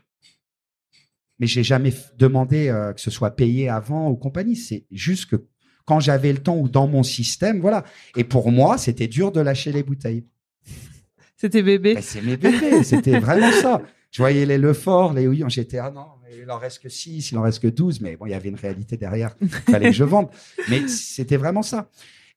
[1.38, 4.54] Mais j'ai jamais demandé euh, que ce soit payé avant ou compagnie.
[4.56, 5.36] C'est juste que
[5.84, 7.84] quand j'avais le temps ou dans mon système, voilà.
[8.16, 10.24] Et pour moi, c'était dur de lâcher les bouteilles.
[11.36, 11.94] C'était bébé.
[11.94, 13.82] Ben, c'est mes bébés, c'était vraiment ça.
[14.10, 17.32] Je voyais les Lefort, les Houillon, j'étais, ah non, mais il en reste que 6,
[17.32, 19.86] il en reste que 12, mais bon, il y avait une réalité derrière, il fallait
[19.86, 20.28] que je vende.
[20.70, 21.90] Mais c'était vraiment ça.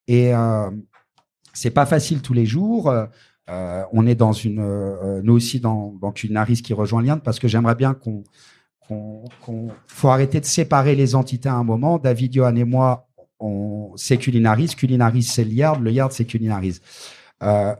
[0.08, 0.72] Et euh,
[1.54, 2.92] c'est pas facile tous les jours.
[3.50, 7.40] Euh, on est dans une, euh, nous aussi dans, dans Culinaris qui rejoint Liane, parce
[7.40, 8.24] que j'aimerais bien qu'on,
[8.88, 12.00] qu'on, qu'on, faut arrêter de séparer les entités à un moment.
[12.00, 13.07] David, Johan et moi,
[13.39, 16.80] on, c'est Culinaris, Culinaris c'est le Yard, le Yard c'est Culinaris.
[17.43, 17.76] Euh,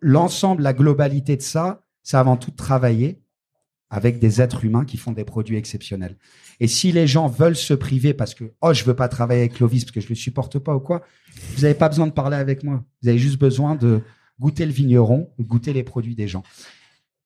[0.00, 3.20] l'ensemble, la globalité de ça, c'est avant tout de travailler
[3.90, 6.16] avec des êtres humains qui font des produits exceptionnels.
[6.60, 9.54] Et si les gens veulent se priver parce que oh je veux pas travailler avec
[9.54, 11.02] Clovis parce que je le supporte pas ou quoi,
[11.54, 12.84] vous n'avez pas besoin de parler avec moi.
[13.02, 14.00] Vous avez juste besoin de
[14.40, 16.42] goûter le vigneron, goûter les produits des gens.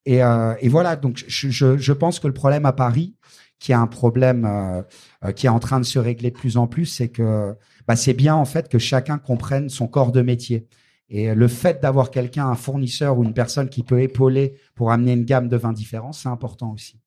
[0.04, 0.96] Et, euh, voilà.
[0.96, 3.14] Donc je, je pense que le problème à Paris,
[3.58, 4.82] qui est un problème euh,
[5.24, 7.96] euh, qui est en train de se régler de plus en plus, c'est que bah,
[7.96, 10.66] c'est bien en fait que chacun comprenne son corps de métier.
[11.10, 15.12] Et le fait d'avoir quelqu'un, un fournisseur ou une personne qui peut épauler pour amener
[15.12, 17.00] une gamme de vins différents, c'est important aussi.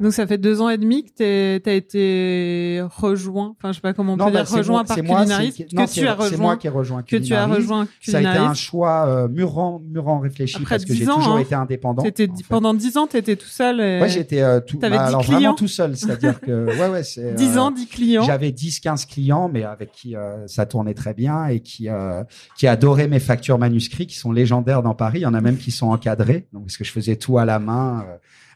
[0.00, 3.54] Donc ça fait deux ans et demi que tu as été rejoint.
[3.58, 5.52] Enfin, je sais pas comment on peut bah, dire rejoint moi- par c'est moi, Culinaris.
[5.56, 6.56] c'est- Que non, tu as C'est moi rejoint.
[6.56, 10.20] qui ai rejoint Que tu as rejoint Ça a été un choix euh, mûrement, mûrement
[10.20, 11.38] réfléchi Après parce que 10 j'ai toujours hein.
[11.40, 12.02] été indépendant.
[12.02, 12.44] T'étais en fait.
[12.48, 13.80] pendant dix ans, tu étais tout seul.
[13.80, 14.78] et- Ouais, j'étais euh, tout.
[14.78, 17.34] Bah, 10 alors clients vraiment tout seul, c'est-à-dire que ouais, ouais, c'est.
[17.34, 18.22] 10 euh, ans, 10 clients.
[18.22, 22.22] J'avais 10, 15 clients, mais avec qui euh, ça tournait très bien et qui euh,
[22.56, 25.18] qui adoraient mes factures manuscrits, qui sont légendaires dans Paris.
[25.20, 27.44] Il y en a même qui sont encadrés, donc parce que je faisais tout à
[27.44, 28.04] la main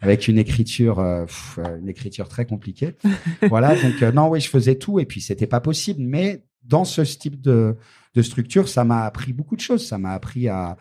[0.02, 2.96] avec une écriture, euh, pff, euh, une écriture très compliquée.
[3.48, 6.02] voilà, donc euh, non, oui, je faisais tout et puis c'était pas possible.
[6.02, 7.76] Mais dans ce type de
[8.14, 9.86] de structure, ça m'a appris beaucoup de choses.
[9.86, 10.76] Ça m'a appris à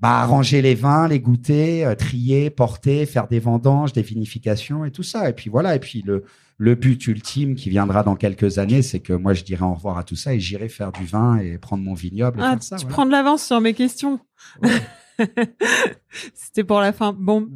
[0.00, 4.90] bah, arranger les vins, les goûter, euh, trier, porter, faire des vendanges, des vinifications et
[4.90, 5.30] tout ça.
[5.30, 5.74] Et puis voilà.
[5.76, 6.24] Et puis le
[6.58, 9.98] le but ultime qui viendra dans quelques années, c'est que moi je dirai au revoir
[9.98, 12.62] à tout ça et j'irai faire du vin et prendre mon vignoble et Ah, faire
[12.62, 12.76] ça.
[12.76, 12.94] tu voilà.
[12.94, 14.18] prends de l'avance sur mes questions.
[16.34, 17.12] C'était pour la fin.
[17.18, 17.48] Bon,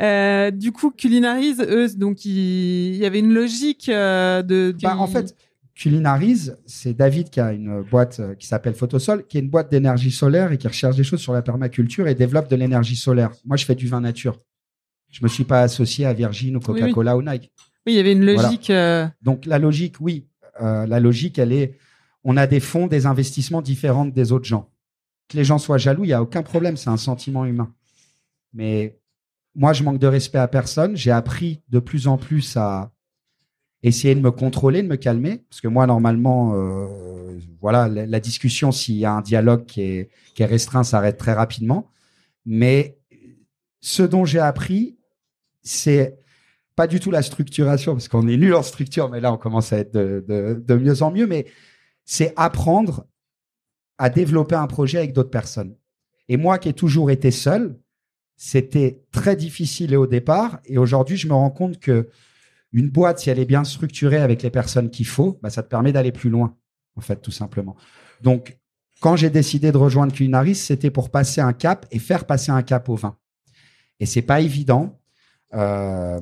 [0.00, 4.74] euh, du coup, Culinaris, eux, donc il y avait une logique euh, de.
[4.82, 5.36] Bah, en fait,
[5.74, 9.70] Culinaris, c'est David qui a une boîte euh, qui s'appelle Photosol, qui est une boîte
[9.70, 13.30] d'énergie solaire et qui recherche des choses sur la permaculture et développe de l'énergie solaire.
[13.44, 14.40] Moi, je fais du vin nature.
[15.10, 16.80] Je me suis pas associé à Virgin ou Oui, oui.
[16.80, 17.50] Coca-Cola ou Nike.
[17.86, 18.42] oui, il y avait une Voilà.
[18.42, 18.70] logique.
[18.70, 20.26] euh, Donc la logique, oui,
[20.60, 21.78] la logique, elle est,
[22.24, 24.68] on a des fonds, des investissements différents des autres gens.
[25.28, 27.72] Que les gens soient jaloux, il y a aucun problème, c'est un sentiment humain.
[28.54, 28.98] Mais
[29.54, 30.96] moi, je manque de respect à personne.
[30.96, 32.92] J'ai appris de plus en plus à
[33.82, 38.72] essayer de me contrôler, de me calmer, parce que moi, normalement, euh, voilà, la, discussion,
[38.72, 40.10] s'il y a un dialogue qui est,
[40.40, 41.90] restreint, s'arrête très rapidement.
[42.46, 42.98] Mais
[43.80, 44.96] ce dont j'ai appris,
[45.62, 46.18] c'est
[46.74, 49.72] pas du tout la structuration, parce qu'on est nul en structure, mais là, on commence
[49.72, 51.46] à être de mieux en mieux, mais
[52.04, 53.06] c'est apprendre
[53.98, 55.74] à développer un projet avec d'autres personnes.
[56.28, 57.78] Et moi qui ai toujours été seul,
[58.36, 62.08] c'était très difficile au départ, et aujourd'hui, je me rends compte que
[62.72, 65.68] une boîte, si elle est bien structurée avec les personnes qu'il faut, bah, ça te
[65.68, 66.56] permet d'aller plus loin,
[66.96, 67.76] en fait, tout simplement.
[68.22, 68.58] Donc,
[69.00, 72.62] quand j'ai décidé de rejoindre Culinaris, c'était pour passer un cap et faire passer un
[72.62, 73.16] cap au vin.
[74.00, 75.00] Et c'est pas évident.
[75.54, 76.20] Euh,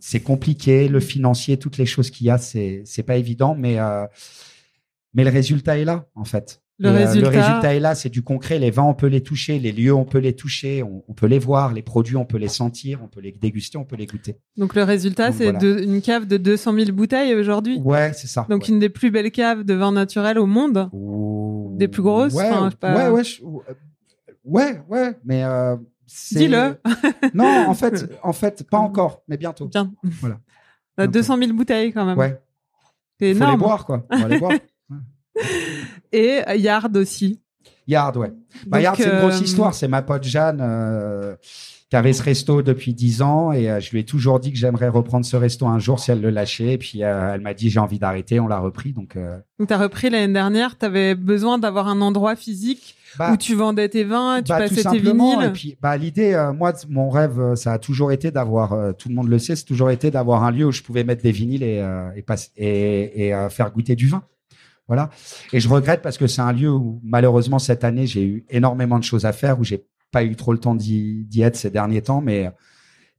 [0.00, 3.78] c'est compliqué, le financier, toutes les choses qu'il y a, c'est c'est pas évident, mais
[3.78, 4.06] euh,
[5.14, 6.61] mais le résultat est là en fait.
[6.82, 8.58] Le, Et, euh, résultat, le résultat est là, c'est du concret.
[8.58, 11.26] Les vins, on peut les toucher, les lieux, on peut les toucher, on, on peut
[11.26, 14.06] les voir, les produits, on peut les sentir, on peut les déguster, on peut les
[14.06, 14.36] goûter.
[14.56, 15.80] donc le résultat, c'est voilà.
[15.80, 17.78] une cave de 200 000 bouteilles aujourd'hui.
[17.84, 18.46] Ouais, c'est ça.
[18.50, 18.68] Donc ouais.
[18.70, 20.90] une des plus belles caves de vin naturel au monde.
[21.78, 22.94] Des plus grosses, Ouais, enfin, pas.
[22.96, 23.42] ouais, ouais, je-
[24.44, 25.76] ouais, ouais, mais euh,
[26.32, 26.76] Dis-le.
[27.34, 29.66] Non, en fait, en fait, pas encore, mais bientôt.
[29.68, 29.92] Bien.
[30.20, 30.38] Voilà.
[31.00, 32.18] Euh, 200 000 bouteilles quand même.
[32.18, 32.38] Ouais,
[33.18, 33.60] C'est faut les énorme.
[33.60, 34.04] boire quoi.
[34.10, 34.52] On va les boire.
[36.12, 37.40] Et Yard aussi.
[37.86, 38.32] Yard, ouais.
[38.66, 39.74] Bah, Donc, Yard, c'est une grosse euh, histoire.
[39.74, 41.34] C'est ma pote Jeanne euh,
[41.90, 44.58] qui avait ce resto depuis 10 ans et euh, je lui ai toujours dit que
[44.58, 46.74] j'aimerais reprendre ce resto un jour si elle le lâchait.
[46.74, 48.40] Et puis elle m'a dit j'ai envie d'arrêter.
[48.40, 48.92] On l'a repris.
[48.92, 49.16] Donc,
[49.58, 53.88] Donc t'as repris l'année dernière, t'avais besoin d'avoir un endroit physique bah, où tu vendais
[53.88, 55.44] tes vins, tu bah, passais tes vinyles.
[55.44, 59.08] Et puis, bah, l'idée, euh, moi, mon rêve, ça a toujours été d'avoir, euh, tout
[59.08, 61.32] le monde le sait, c'est toujours été d'avoir un lieu où je pouvais mettre des
[61.32, 64.22] vinyles et, euh, et, passer- et, et, faire goûter du vin.
[64.88, 65.10] Voilà.
[65.52, 68.98] Et je regrette parce que c'est un lieu où, malheureusement, cette année, j'ai eu énormément
[68.98, 72.02] de choses à faire, où j'ai pas eu trop le temps d'y être ces derniers
[72.02, 72.52] temps, mais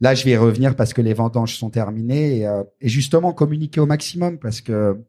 [0.04, 3.80] là, je vais y revenir parce que les vendanges sont terminées et, euh, justement communiquer
[3.80, 5.02] au maximum parce que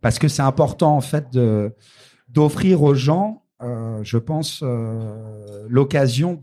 [0.00, 1.26] parce que c'est important en fait
[2.28, 6.38] d'offrir aux gens, euh, je pense, euh, l'occasion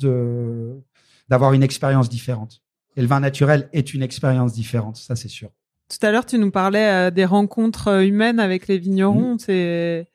[1.30, 2.63] d'avoir une expérience différente.
[2.98, 5.52] Et le vin naturel est une expérience différente, ça c'est sûr.
[5.91, 8.82] Tout à l'heure, tu nous parlais euh, des rencontres euh, humaines avec les Mmh.
[8.82, 9.38] vignerons.
[9.38, 10.08] C'est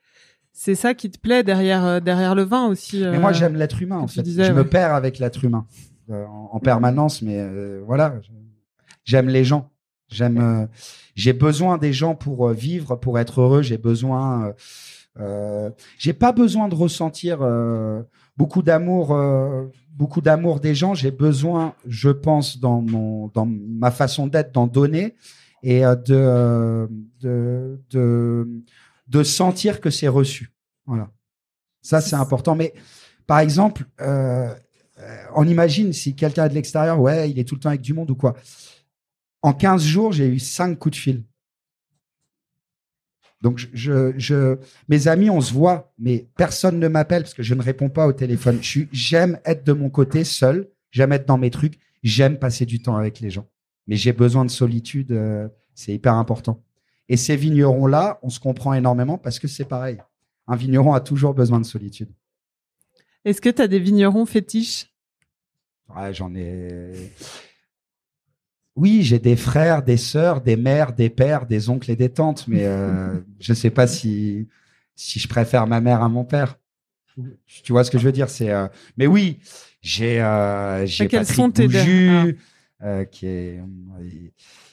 [0.52, 3.00] c'est ça qui te plaît derrière euh, derrière le vin aussi.
[3.02, 4.22] Mais moi j'aime l'être humain en fait.
[4.22, 4.56] disais, je ouais.
[4.56, 5.66] me perds avec l'être humain
[6.10, 8.14] en, en permanence, mais euh, voilà,
[9.04, 9.70] j'aime les gens.
[10.08, 10.66] J'aime, euh,
[11.16, 13.62] j'ai besoin des gens pour vivre, pour être heureux.
[13.62, 14.52] J'ai besoin, euh,
[15.18, 18.02] euh, j'ai pas besoin de ressentir euh,
[18.36, 20.94] beaucoup d'amour, euh, beaucoup d'amour des gens.
[20.94, 25.16] J'ai besoin, je pense, dans mon, dans ma façon d'être, d'en donner
[25.62, 26.86] et euh, de, euh,
[27.20, 28.48] de, de,
[29.08, 30.52] de sentir que c'est reçu.
[30.86, 31.10] Voilà.
[31.82, 32.54] Ça, c'est important.
[32.54, 32.74] Mais
[33.26, 34.54] par exemple, euh,
[35.34, 37.94] on imagine si quelqu'un est de l'extérieur, ouais, il est tout le temps avec du
[37.94, 38.34] monde ou quoi.
[39.42, 41.24] En 15 jours, j'ai eu 5 coups de fil.
[43.42, 47.54] Donc, je, je, mes amis, on se voit, mais personne ne m'appelle parce que je
[47.54, 48.58] ne réponds pas au téléphone.
[48.62, 52.96] J'aime être de mon côté seul, j'aime être dans mes trucs, j'aime passer du temps
[52.96, 53.46] avec les gens.
[53.86, 56.62] Mais j'ai besoin de solitude, euh, c'est hyper important.
[57.08, 59.98] Et ces vignerons-là, on se comprend énormément parce que c'est pareil.
[60.48, 62.08] Un vigneron a toujours besoin de solitude.
[63.24, 64.92] Est-ce que tu as des vignerons fétiches?
[65.94, 67.12] Ouais, j'en ai.
[68.74, 72.46] Oui, j'ai des frères, des sœurs, des mères, des pères, des oncles et des tantes,
[72.46, 74.48] mais euh, je sais pas si
[74.94, 76.58] si je préfère ma mère à mon père.
[77.62, 78.50] Tu vois ce que je veux dire C'est.
[78.50, 78.68] euh,
[78.98, 79.38] Mais oui,
[79.80, 82.38] j'ai euh, j'ai Patrick sont tes Bouju,
[82.82, 83.60] euh, qui est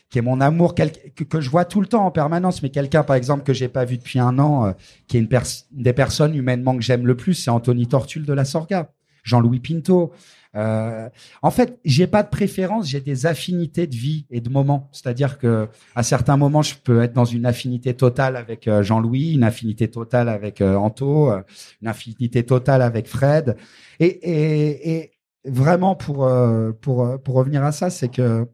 [0.09, 3.15] qui est mon amour que, je vois tout le temps en permanence, mais quelqu'un par
[3.15, 4.71] exemple que j'ai pas vu depuis un an, euh,
[5.07, 5.29] qui est une,
[5.71, 8.91] des personnes humainement que j'aime le plus, c'est Anthony Tortul de la Sorga,
[9.23, 10.13] Jean-Louis Pinto.
[10.55, 11.09] Euh,
[11.41, 14.87] en fait, j'ai pas de préférence, j'ai des affinités de vie et de moments.
[14.91, 19.33] C'est-à-dire que à certains moments, je peux être dans une affinité totale avec euh, Jean-Louis,
[19.33, 21.41] une affinité totale avec euh, Anto, euh,
[21.81, 23.55] une affinité totale avec Fred.
[23.99, 25.12] Et
[25.45, 28.47] vraiment pour euh, pour euh, pour revenir à ça, c'est que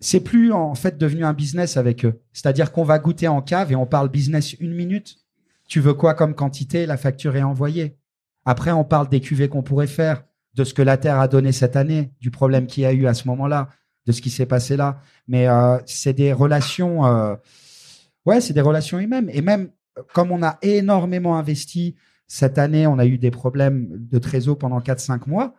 [0.00, 2.20] c'est plus en fait devenu un business avec eux.
[2.32, 5.16] C'est-à-dire qu'on va goûter en cave et on parle business une minute.
[5.68, 6.86] Tu veux quoi comme quantité?
[6.86, 7.96] La facture est envoyée.
[8.44, 11.52] Après, on parle des cuvées qu'on pourrait faire, de ce que la Terre a donné
[11.52, 13.68] cette année, du problème qu'il y a eu à ce moment-là,
[14.06, 15.00] de ce qui s'est passé là.
[15.26, 17.02] Mais euh, c'est des relations,
[18.24, 19.28] ouais, c'est des relations humaines.
[19.32, 19.70] Et même
[20.14, 21.96] comme on a énormément investi
[22.28, 25.54] cette année, on a eu des problèmes de trésor pendant 4-5 mois.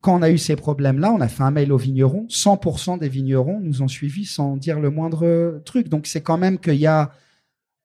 [0.00, 2.26] Quand on a eu ces problèmes-là, on a fait un mail aux vignerons.
[2.28, 5.88] 100% des vignerons nous ont suivis sans dire le moindre truc.
[5.88, 7.10] Donc c'est quand même qu'il y a,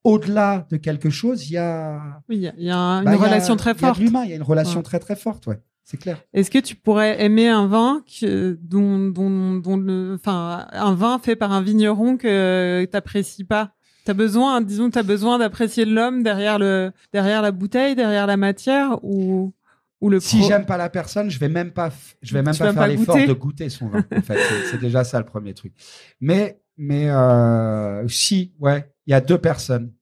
[0.03, 3.03] au-delà de quelque chose, il y a Oui, il y a- il y a un-
[3.03, 3.99] bah, une a- relation très Il y a forte.
[3.99, 4.83] de l'humain, il y a une relation Ouais.
[4.83, 5.59] très très forte, ouais.
[5.85, 6.21] C'est clair.
[6.33, 11.19] Est-ce que tu pourrais aimer un vin que, dont, dont, dont le, enfin, un vin
[11.19, 13.73] fait par un vigneron que t'apprécies pas?
[14.05, 18.97] T'as besoin, disons, t'as besoin d'apprécier l'homme derrière le, derrière la bouteille, derrière la matière,
[19.03, 19.53] ou,
[20.01, 20.19] ou le.
[20.19, 21.89] Si pro- j'aime pas la personne, je vais même pas,
[22.21, 24.03] je vais même Tu pas faire l'effort de goûter son vin.
[24.15, 24.37] En fait,
[24.69, 25.73] c'est- déjà ça le premier truc.
[26.19, 29.93] Mais, mais euh, si, ouais, il y a deux personnes.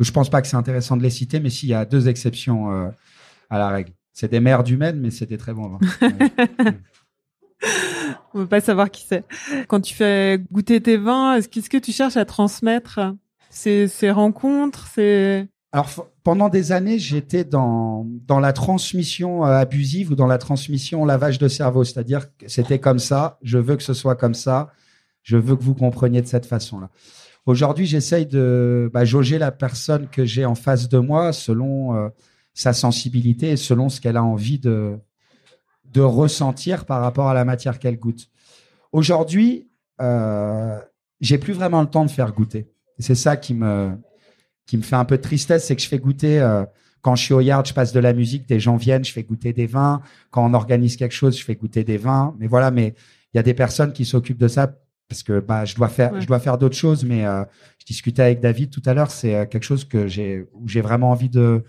[0.00, 2.72] Je pense pas que c'est intéressant de les citer, mais s'il y a deux exceptions
[2.72, 2.88] euh,
[3.50, 3.92] à la règle.
[4.12, 5.78] C'est des mères du Maine, mais c'est des très bons vins.
[8.34, 9.24] On veut pas savoir qui c'est.
[9.68, 13.00] Quand tu fais goûter tes vins, est-ce qu'est-ce que tu cherches à transmettre?
[13.54, 20.12] Ces, ces rencontres, c'est Alors pendant des années, j'étais dans dans la transmission euh, abusive
[20.12, 23.82] ou dans la transmission lavage de cerveau, c'est-à-dire que c'était comme ça, je veux que
[23.82, 24.70] ce soit comme ça,
[25.22, 26.90] je veux que vous compreniez de cette façon-là.
[27.46, 32.08] Aujourd'hui, j'essaye de bah, jauger la personne que j'ai en face de moi selon euh,
[32.54, 34.98] sa sensibilité et selon ce qu'elle a envie de,
[35.92, 38.30] de ressentir par rapport à la matière qu'elle goûte.
[38.92, 39.68] Aujourd'hui,
[40.00, 40.78] euh,
[41.20, 42.73] j'ai plus vraiment le temps de faire goûter.
[42.98, 43.96] C'est ça qui me,
[44.66, 46.40] qui me fait un peu de tristesse, c'est que je fais goûter.
[46.40, 46.64] Euh,
[47.02, 49.22] quand je suis au yard, je passe de la musique, des gens viennent, je fais
[49.22, 50.00] goûter des vins.
[50.30, 52.34] Quand on organise quelque chose, je fais goûter des vins.
[52.38, 52.94] Mais voilà, mais
[53.34, 54.74] il y a des personnes qui s'occupent de ça
[55.08, 57.44] parce que bah je dois faire je dois faire d'autres choses mais euh,
[57.78, 60.80] je discutais avec David tout à l'heure c'est euh, quelque chose que j'ai où j'ai
[60.80, 61.62] vraiment envie de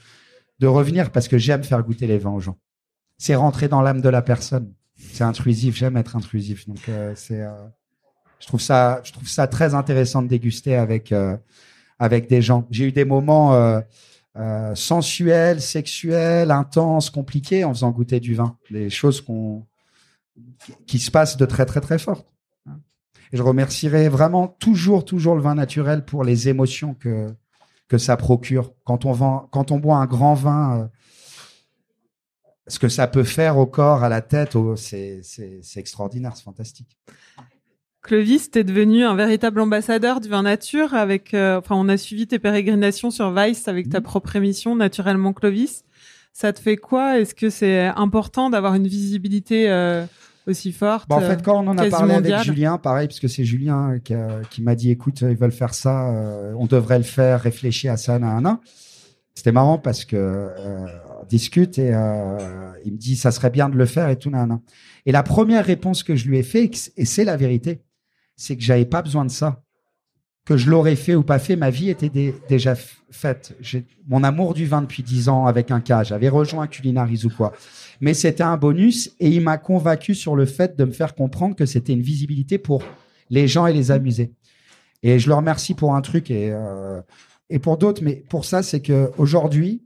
[0.60, 2.58] de revenir parce que j'aime faire goûter les vins aux gens
[3.18, 7.46] c'est rentrer dans l'âme de la personne c'est intrusif j'aime être intrusif donc euh, c'est
[8.40, 11.14] je trouve ça très intéressant de déguster avec
[12.00, 13.82] avec des gens j'ai eu des moments
[14.76, 19.26] sensuels sexuels intenses compliqués en faisant goûter du vin des choses
[20.86, 22.28] qui se passent de très très très fortes
[23.32, 27.36] et je remercierai vraiment toujours, toujours le vin naturel pour les émotions que,
[27.98, 28.74] ça procure.
[28.84, 30.88] Quand on, boit un grand vin, euh,
[32.68, 35.22] ce que ça peut faire au corps, à la tête, c'est
[35.76, 36.98] extraordinaire, c'est fantastique.
[38.06, 40.94] Clovis, tu es devenu un véritable ambassadeur du vin nature.
[40.94, 44.04] Avec, euh, enfin, on a suivi tes pérégrinations sur Vice avec ta mmh.
[44.04, 45.84] propre émission, Naturellement Clovis.
[46.32, 47.20] Ça te fait quoi?
[47.20, 50.06] Est-ce que c'est important d'avoir une visibilité euh,
[50.48, 51.10] aussi forte.
[51.10, 54.62] Bah, en fait, quand on en a parlé avec Julien, pareil, puisque c'est Julien qui,
[54.62, 58.20] m'a dit, écoute, ils veulent faire ça, euh, on devrait le faire, réfléchir à ça,
[58.20, 58.58] nan,
[59.34, 60.86] C'était marrant parce que euh,
[61.22, 62.38] on discute et euh,
[62.86, 64.60] il me dit, ça serait bien de le faire et tout, nan,
[65.06, 67.82] Et la première réponse que je lui ai fait, et c'est la vérité,
[68.36, 69.62] c'est que j'avais pas besoin de ça
[70.46, 72.12] que je l'aurais fait ou pas fait, ma vie était
[72.48, 73.58] déjà faite.
[74.08, 76.04] Mon amour du vin depuis dix ans avec un cas.
[76.04, 77.52] J'avais rejoint Culinaris ou quoi.
[78.00, 81.56] Mais c'était un bonus et il m'a convaincu sur le fait de me faire comprendre
[81.56, 82.84] que c'était une visibilité pour
[83.32, 84.34] les gens et les amuser.
[85.02, 87.02] Et je le remercie pour un truc et, euh,
[87.50, 88.04] et pour d'autres.
[88.04, 89.82] Mais pour ça, c'est que aujourd'hui,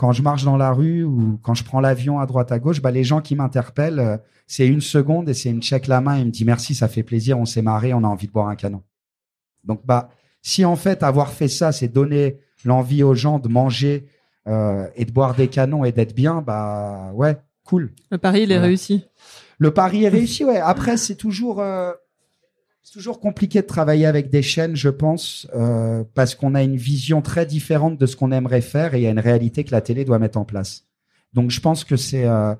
[0.00, 2.80] quand je marche dans la rue ou quand je prends l'avion à droite à gauche,
[2.80, 6.16] bah, les gens qui m'interpellent, euh, c'est une seconde et c'est une check la main.
[6.16, 8.48] Il me dit merci, ça fait plaisir, on s'est marré, on a envie de boire
[8.48, 8.82] un canon.
[9.62, 10.08] Donc, bah,
[10.40, 14.06] si en fait avoir fait ça, c'est donner l'envie aux gens de manger
[14.48, 17.36] euh, et de boire des canons et d'être bien, bah ouais,
[17.66, 17.92] cool.
[18.10, 19.04] Le pari, il est réussi.
[19.58, 20.60] Le pari est réussi, ouais.
[20.60, 21.92] Après, c'est toujours, euh,
[22.82, 26.76] c'est toujours compliqué de travailler avec des chaînes, je pense, euh, parce qu'on a une
[26.76, 29.72] vision très différente de ce qu'on aimerait faire et il y a une réalité que
[29.72, 30.86] la télé doit mettre en place.
[31.32, 32.54] Donc, je pense que c'est euh,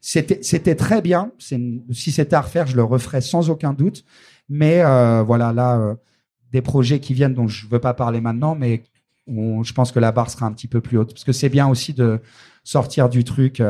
[0.00, 1.32] c'était très bien.
[1.38, 4.04] Si c'était à refaire, je le referais sans aucun doute.
[4.48, 5.94] Mais euh, voilà, là, euh,
[6.50, 8.82] des projets qui viennent dont je veux pas parler maintenant, mais
[9.28, 11.68] je pense que la barre sera un petit peu plus haute parce que c'est bien
[11.68, 12.20] aussi de
[12.64, 13.62] sortir du truc.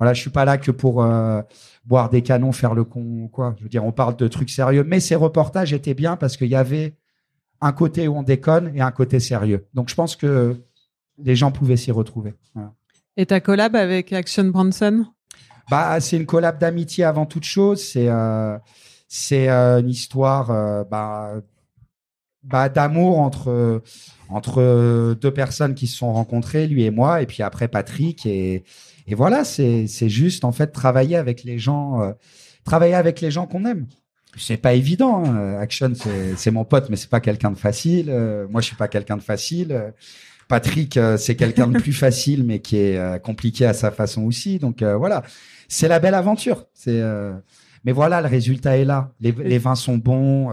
[0.00, 1.42] Euh, voilà, je suis pas là que pour euh,
[1.84, 3.54] boire des canons, faire le con, quoi.
[3.58, 6.48] Je veux dire, on parle de trucs sérieux, mais ces reportages étaient bien parce qu'il
[6.48, 6.94] y avait
[7.60, 9.66] un côté où on déconne et un côté sérieux.
[9.74, 10.56] Donc, je pense que
[11.18, 12.34] les gens pouvaient s'y retrouver.
[13.16, 15.04] Et ta collab avec Action Bronson
[15.70, 17.82] Bah, c'est une collab d'amitié avant toute chose.
[17.82, 18.56] C'est euh,
[19.08, 20.46] c'est une histoire
[20.86, 21.34] bah,
[22.42, 23.82] bah, d'amour entre
[24.30, 28.64] entre deux personnes qui se sont rencontrées, lui et moi, et puis après Patrick et
[29.10, 32.12] et voilà, c'est c'est juste en fait travailler avec les gens, euh,
[32.64, 33.86] travailler avec les gens qu'on aime.
[34.36, 35.24] C'est pas évident.
[35.24, 35.58] Hein.
[35.58, 38.06] Action, c'est c'est mon pote, mais c'est pas quelqu'un de facile.
[38.08, 39.92] Euh, moi, je suis pas quelqu'un de facile.
[40.46, 44.60] Patrick, euh, c'est quelqu'un de plus facile, mais qui est compliqué à sa façon aussi.
[44.60, 45.24] Donc voilà,
[45.66, 46.66] c'est la belle aventure.
[46.72, 47.02] C'est
[47.82, 49.10] mais voilà, le résultat est là.
[49.20, 50.52] Les, les vins sont bons.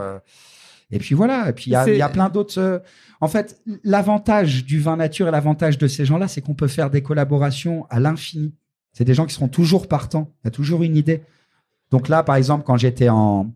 [0.91, 1.49] Et puis voilà.
[1.49, 2.59] Et puis il y a, y a, plein d'autres.
[2.59, 2.79] Euh,
[3.21, 6.89] en fait, l'avantage du vin nature et l'avantage de ces gens-là, c'est qu'on peut faire
[6.89, 8.53] des collaborations à l'infini.
[8.93, 10.33] C'est des gens qui seront toujours partants.
[10.43, 11.21] Il y a toujours une idée.
[11.91, 13.51] Donc là, par exemple, quand j'étais en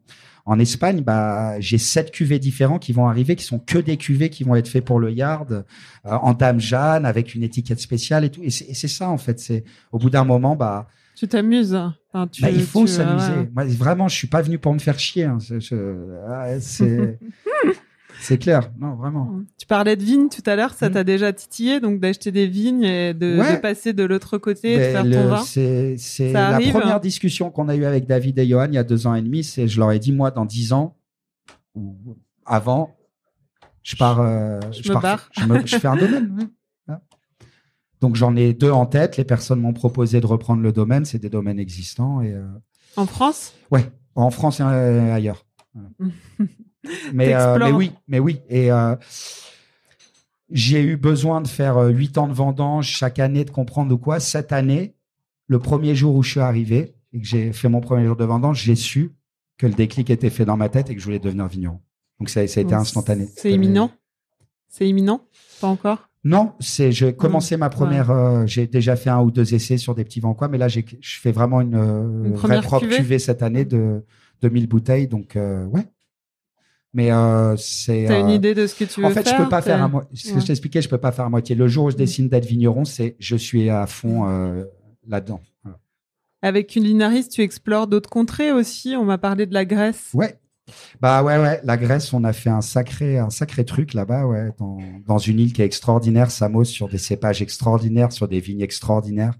[0.45, 4.29] en Espagne, bah, j'ai sept cuvées différents qui vont arriver, qui sont que des cuvées
[4.29, 5.63] qui vont être faits pour le yard, euh,
[6.11, 8.41] en dame Jeanne, avec une étiquette spéciale et tout.
[8.43, 9.39] Et c'est ça, en fait.
[9.39, 10.88] C'est au bout d'un moment, bah,
[11.22, 11.76] tu t'amuses.
[11.76, 13.47] Enfin, bah, il faut s'amuser.
[13.53, 15.26] Moi, vraiment, je suis pas venu pour me faire chier.
[15.26, 15.38] Hein.
[15.39, 15.59] C'est
[18.19, 18.72] c'est clair.
[18.80, 19.41] Non, vraiment.
[19.55, 20.74] Tu parlais de vignes tout à l'heure.
[20.74, 20.93] Ça mm.
[20.93, 24.91] t'a déjà titillé, donc d'acheter des vignes et de, passer de l'autre côté, de ben,
[24.93, 25.43] faire ton vin.
[25.43, 29.05] C'est la première discussion qu'on a eue avec David et Johan il y a deux
[29.05, 29.43] ans et demi.
[29.43, 30.97] C'est, je leur ai dit, moi, dans dix ans
[31.76, 31.95] ou
[32.47, 32.95] avant,
[33.84, 36.49] je pars, euh, je, je, pars, je, me, je fais un domaine.
[38.02, 39.18] Donc j'en ai deux en tête.
[39.18, 41.06] Les personnes m'ont proposé de reprendre le domaine.
[41.06, 42.22] C'est des domaines existants.
[42.22, 42.47] Et, euh,
[42.97, 43.54] En France?
[43.70, 43.86] Ouais,
[44.16, 45.45] en France et ailleurs.
[47.14, 48.41] mais, euh, mais oui, mais oui.
[48.49, 48.95] Et euh,
[50.49, 54.20] j'ai eu besoin de faire huit ans de vendange chaque année, de comprendre de quoi.
[54.20, 54.95] Cette année,
[55.47, 58.26] le premier jour où je suis arrivé et que j'ai fait mon premier jour de
[58.26, 59.14] vendange, j'ai su
[59.58, 61.80] que le déclic était fait dans ma tête et que je voulais devenir vigneron.
[62.20, 63.30] Donc ça, ça a été instantané.
[63.36, 63.91] C'est imminent?
[64.68, 65.22] C'est imminent?
[65.60, 66.11] Pas encore?
[66.24, 67.72] Non, c'est j'ai commencé ma ouais.
[67.72, 68.11] première.
[68.11, 70.67] euh, j'ai déjà fait un ou deux essais sur des petits vents quoi, mais là
[70.67, 74.03] j'ai je fais vraiment une, euh, Une vraie propre cuvée cuvée cette année de
[74.43, 75.88] 2000 bouteilles, donc euh, ouais.
[76.93, 78.05] Mais euh, c'est.
[78.07, 79.61] T'as une euh, idée de ce que tu veux En fait, faire je peux pas
[79.61, 81.55] faire à mo- Ce que je t'expliquais, je peux pas faire à moitié.
[81.55, 84.65] Le jour où je décide d'être vigneron, c'est je suis à fond euh,
[85.07, 85.39] là-dedans.
[85.63, 85.80] Voilà.
[86.41, 88.95] Avec Culinaris, tu explores d'autres contrées aussi.
[88.97, 90.09] On m'a parlé de la Grèce.
[90.13, 90.38] Ouais.
[91.01, 91.59] Bah ouais, ouais.
[91.63, 95.39] La Grèce, on a fait un sacré, un sacré truc là-bas, ouais, dans, dans une
[95.39, 99.34] île qui est extraordinaire, Samos, sur des cépages extraordinaires, sur des vignes extraordinaires.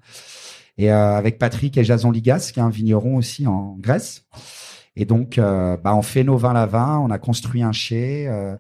[0.78, 4.26] Et euh, avec Patrick et Jason Ligas, qui est un vigneron aussi en Grèce.
[4.96, 8.28] Et donc, euh, bah, on fait nos vins à vin, on a construit un chai,
[8.28, 8.56] euh,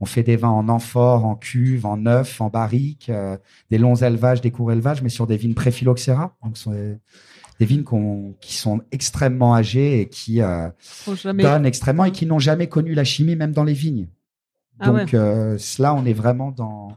[0.00, 3.36] on fait des vins en amphore, en cuve, en neuf, en barrique, euh,
[3.70, 6.34] des longs élevages, des courts élevages, mais sur des vignes pré-phylloxéra.
[6.42, 6.56] Donc,
[7.58, 10.68] des vignes qu'on- qui sont extrêmement âgées et qui euh,
[11.14, 14.08] jamais- donnent extrêmement et qui n'ont jamais connu la chimie, même dans les vignes.
[14.78, 16.88] Ah Donc euh, là, on est vraiment dans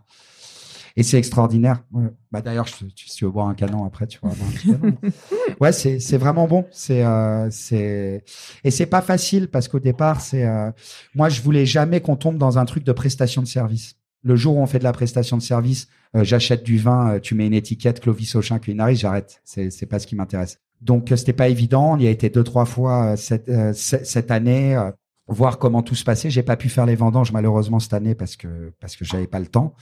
[0.98, 1.82] et c'est extraordinaire.
[1.94, 2.10] Ouais.
[2.30, 2.86] Bah d'ailleurs, si
[3.16, 4.36] tu veux boire un canon après, tu canon.
[5.62, 6.66] ouais, c'est c'est vraiment bon.
[6.72, 8.24] C'est euh, c'est
[8.66, 10.72] et c'est pas facile parce qu'au départ, c'est euh,
[11.16, 13.96] moi je voulais jamais qu'on tombe dans un truc de prestation de service.
[14.24, 17.20] Le jour où on fait de la prestation de service, euh, j'achète du vin, euh,
[17.20, 19.42] tu mets une étiquette Clovis Auchin Culinaris, j'arrête.
[19.46, 20.60] C'est c'est pas ce qui m'intéresse.
[20.82, 21.94] Donc euh, c'était pas évident.
[21.94, 24.76] On y a été deux trois fois cette euh, cette année.
[24.76, 24.92] euh,
[25.32, 26.32] voir comment tout se passait.
[26.32, 29.40] J'ai pas pu faire les vendanges malheureusement cette année parce que parce que j'avais pas
[29.40, 29.76] le temps.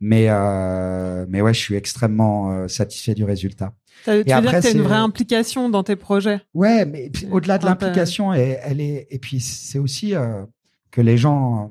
[0.00, 3.74] Mais euh, mais ouais, je suis extrêmement euh, satisfait du résultat.
[4.06, 6.40] T'as- Tu veux après, dire que t'as une c'est- vraie implication dans tes projets?
[6.54, 10.42] Ouais, mais C'est au-delà de l'implication, elle, elle est et puis c'est aussi euh,
[10.90, 11.70] que les gens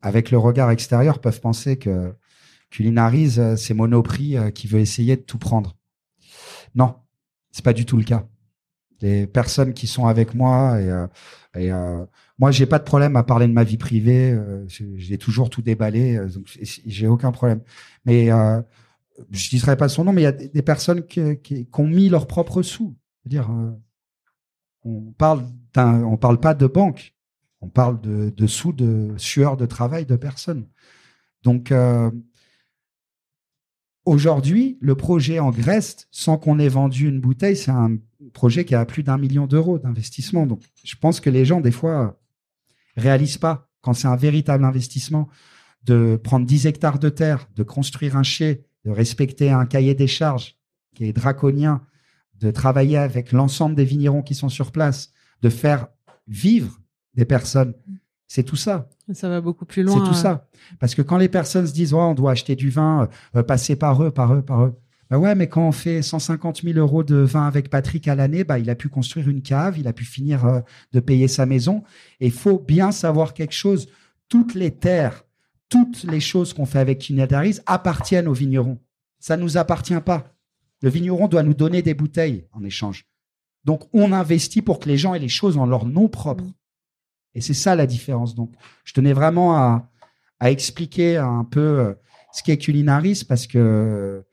[0.00, 2.14] avec le regard extérieur peuvent penser que
[2.70, 5.76] Culinaris euh, c'est Monoprix euh, qui veut essayer de tout prendre.
[6.74, 6.96] Non,
[7.50, 8.26] c'est pas du tout le cas.
[9.00, 11.06] Les personnes qui sont avec moi et, euh,
[11.54, 12.04] et euh,
[12.38, 14.38] moi j'ai pas de problème à parler de ma vie privée.
[14.68, 17.62] j'ai toujours tout déballé, donc j'ai aucun problème.
[18.04, 18.60] Mais euh,
[19.30, 21.86] je dirais pas son nom, mais il y a des personnes qui, qui, qui ont
[21.86, 22.96] mis leurs propres sous.
[23.22, 23.72] C'est-à-dire, euh,
[24.84, 25.44] on parle
[25.74, 27.14] d'un, on parle pas de banque,
[27.60, 30.66] on parle de, de sous de sueur de travail de personnes.
[31.42, 32.10] Donc euh,
[34.08, 37.96] aujourd'hui, le projet en Grèce, sans qu'on ait vendu une bouteille, c'est un
[38.32, 40.46] projet qui a plus d'un million d'euros d'investissement.
[40.46, 42.18] Donc je pense que les gens des fois
[42.96, 45.28] réalisent pas quand c'est un véritable investissement
[45.84, 50.06] de prendre 10 hectares de terre, de construire un chai, de respecter un cahier des
[50.06, 50.56] charges
[50.94, 51.82] qui est draconien,
[52.40, 55.10] de travailler avec l'ensemble des vignerons qui sont sur place,
[55.42, 55.88] de faire
[56.26, 56.80] vivre
[57.14, 57.74] des personnes.
[58.28, 58.90] C'est tout ça.
[59.12, 59.94] Ça va beaucoup plus loin.
[59.94, 60.22] C'est tout euh.
[60.22, 60.48] ça.
[60.78, 63.74] Parce que quand les personnes se disent, oh, on doit acheter du vin, euh, passer
[63.74, 64.74] par eux, par eux, par eux.
[65.10, 68.44] Bah ouais, mais quand on fait 150 000 euros de vin avec Patrick à l'année,
[68.44, 70.60] bah, il a pu construire une cave, il a pu finir euh,
[70.92, 71.82] de payer sa maison.
[72.20, 73.88] Et il faut bien savoir quelque chose.
[74.28, 75.24] Toutes les terres,
[75.70, 78.78] toutes les choses qu'on fait avec Kinadaris appartiennent aux vignerons.
[79.18, 80.34] Ça ne nous appartient pas.
[80.82, 83.06] Le vigneron doit nous donner des bouteilles en échange.
[83.64, 86.44] Donc, on investit pour que les gens aient les choses en leur nom propre.
[87.38, 88.34] Et c'est ça la différence.
[88.34, 89.88] Donc, je tenais vraiment à,
[90.40, 91.94] expliquer un peu euh,
[92.32, 94.24] ce qu'est Culinaris parce que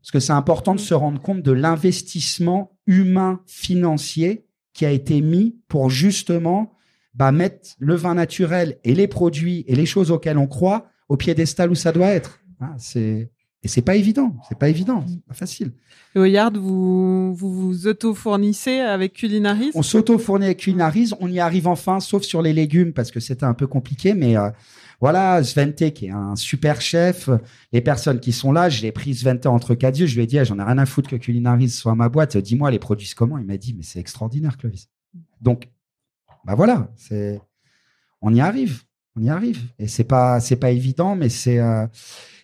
[0.00, 5.20] parce que c'est important de se rendre compte de l'investissement humain financier qui a été
[5.20, 6.72] mis pour justement
[7.14, 11.16] bah, mettre le vin naturel et les produits et les choses auxquelles on croit au
[11.16, 12.40] piédestal où ça doit être.
[12.78, 13.30] C'est
[13.62, 15.72] et c'est pas évident, c'est pas évident, c'est pas facile.
[16.14, 19.70] Et au Yard, vous vous, vous auto-fournissez avec Culinaris?
[19.74, 23.44] On s'auto-fournit avec Culinaris, on y arrive enfin, sauf sur les légumes parce que c'était
[23.44, 24.50] un peu compliqué, mais euh,
[25.00, 27.28] voilà, Svente qui est un super chef,
[27.72, 30.26] les personnes qui sont là, je l'ai pris Svente entre quatre yeux, je lui ai
[30.26, 33.14] dit, ah, j'en ai rien à foutre que Culinaris soit ma boîte, dis-moi, les produisent
[33.14, 34.88] comment Il m'a dit, mais c'est extraordinaire, Clovis.
[35.40, 35.68] Donc,
[36.44, 37.40] bah voilà, c'est,
[38.22, 38.82] on y arrive,
[39.16, 41.86] on y arrive, et c'est pas, c'est pas évident, mais c'est, euh,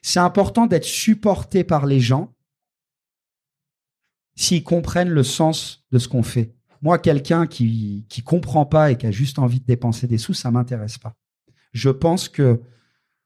[0.06, 2.32] c'est important d'être supporté par les gens
[4.36, 6.54] s'ils comprennent le sens de ce qu'on fait.
[6.80, 10.32] Moi, quelqu'un qui qui comprend pas et qui a juste envie de dépenser des sous,
[10.32, 11.16] ça m'intéresse pas.
[11.72, 12.62] Je pense que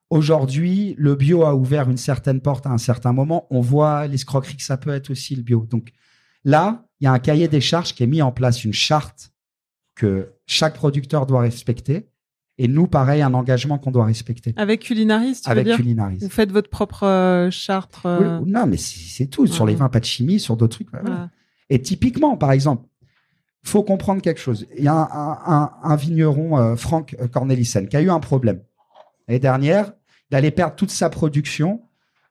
[0.09, 3.47] aujourd'hui, le bio a ouvert une certaine porte à un certain moment.
[3.51, 5.66] On voit l'escroquerie que ça peut être aussi le bio.
[5.66, 5.93] Donc
[6.45, 9.33] là, il y a un cahier des charges qui est mis en place, une charte
[9.95, 12.10] que chaque producteur doit respecter.
[12.63, 16.19] Et nous, pareil, un engagement qu'on doit respecter Avec Culinaris, tu avec veux dire Culinaris.
[16.21, 19.47] Vous faites votre propre euh, charte euh, Non, mais c'est tout.
[19.47, 19.71] Sur Ouais.
[19.71, 20.91] les vins, pas de chimie, sur d'autres trucs.
[20.91, 21.09] voilà.
[21.09, 21.31] voilà.
[21.71, 22.87] Et typiquement, par exemple,
[23.63, 24.67] faut comprendre quelque chose.
[24.77, 28.21] Il y a un, un- un- un vigneron, euh, Franck Cornelissen, qui a eu un
[28.21, 28.61] problème.
[29.27, 29.93] L'année dernière,
[30.31, 31.81] il allait perdre toute sa production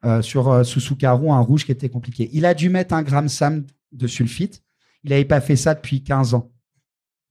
[0.05, 2.29] euh, sur euh, Susukaru, un rouge qui était compliqué.
[2.33, 4.61] Il a dû mettre un gramme SAM de sulfite.
[5.03, 6.51] Il n'avait pas fait ça depuis 15 ans.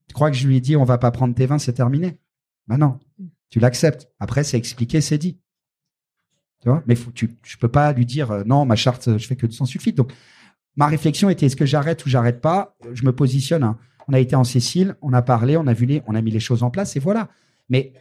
[0.09, 2.18] Tu crois que je lui ai dit, on va pas prendre tes vins, c'est terminé?
[2.68, 2.98] Ben non.
[3.50, 4.08] Tu l'acceptes.
[4.20, 5.38] Après, c'est expliqué, c'est dit.
[6.60, 6.82] Tu vois?
[6.86, 9.46] Mais faut, tu, je peux pas lui dire euh, non, ma charte, je fais que
[9.46, 9.96] de sans sulfite.
[9.96, 10.12] Donc,
[10.76, 12.76] ma réflexion était est-ce que j'arrête ou j'arrête pas?
[12.92, 13.62] Je me positionne.
[13.64, 13.78] hein.
[14.08, 16.30] On a été en Sicile, on a parlé, on a vu les, on a mis
[16.30, 17.28] les choses en place et voilà.
[17.68, 17.92] Mais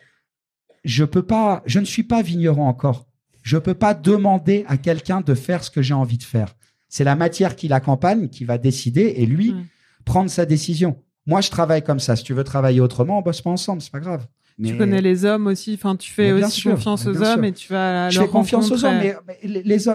[0.84, 3.08] je peux pas, je ne suis pas vigneron encore.
[3.44, 6.56] Je peux pas demander à quelqu'un de faire ce que j'ai envie de faire.
[6.90, 9.66] C'est la matière qui l'accompagne qui va décider et lui Mm.
[10.06, 11.04] prendre sa décision.
[11.26, 12.16] Moi, je travaille comme ça.
[12.16, 14.26] Si tu veux travailler autrement, on bosse pas ensemble, c'est pas grave.
[14.64, 17.44] Tu connais les hommes aussi, enfin tu fais aussi sûr, confiance aux hommes sûr.
[17.44, 19.38] et tu vas je leur fais confiance aux hommes, mais, mais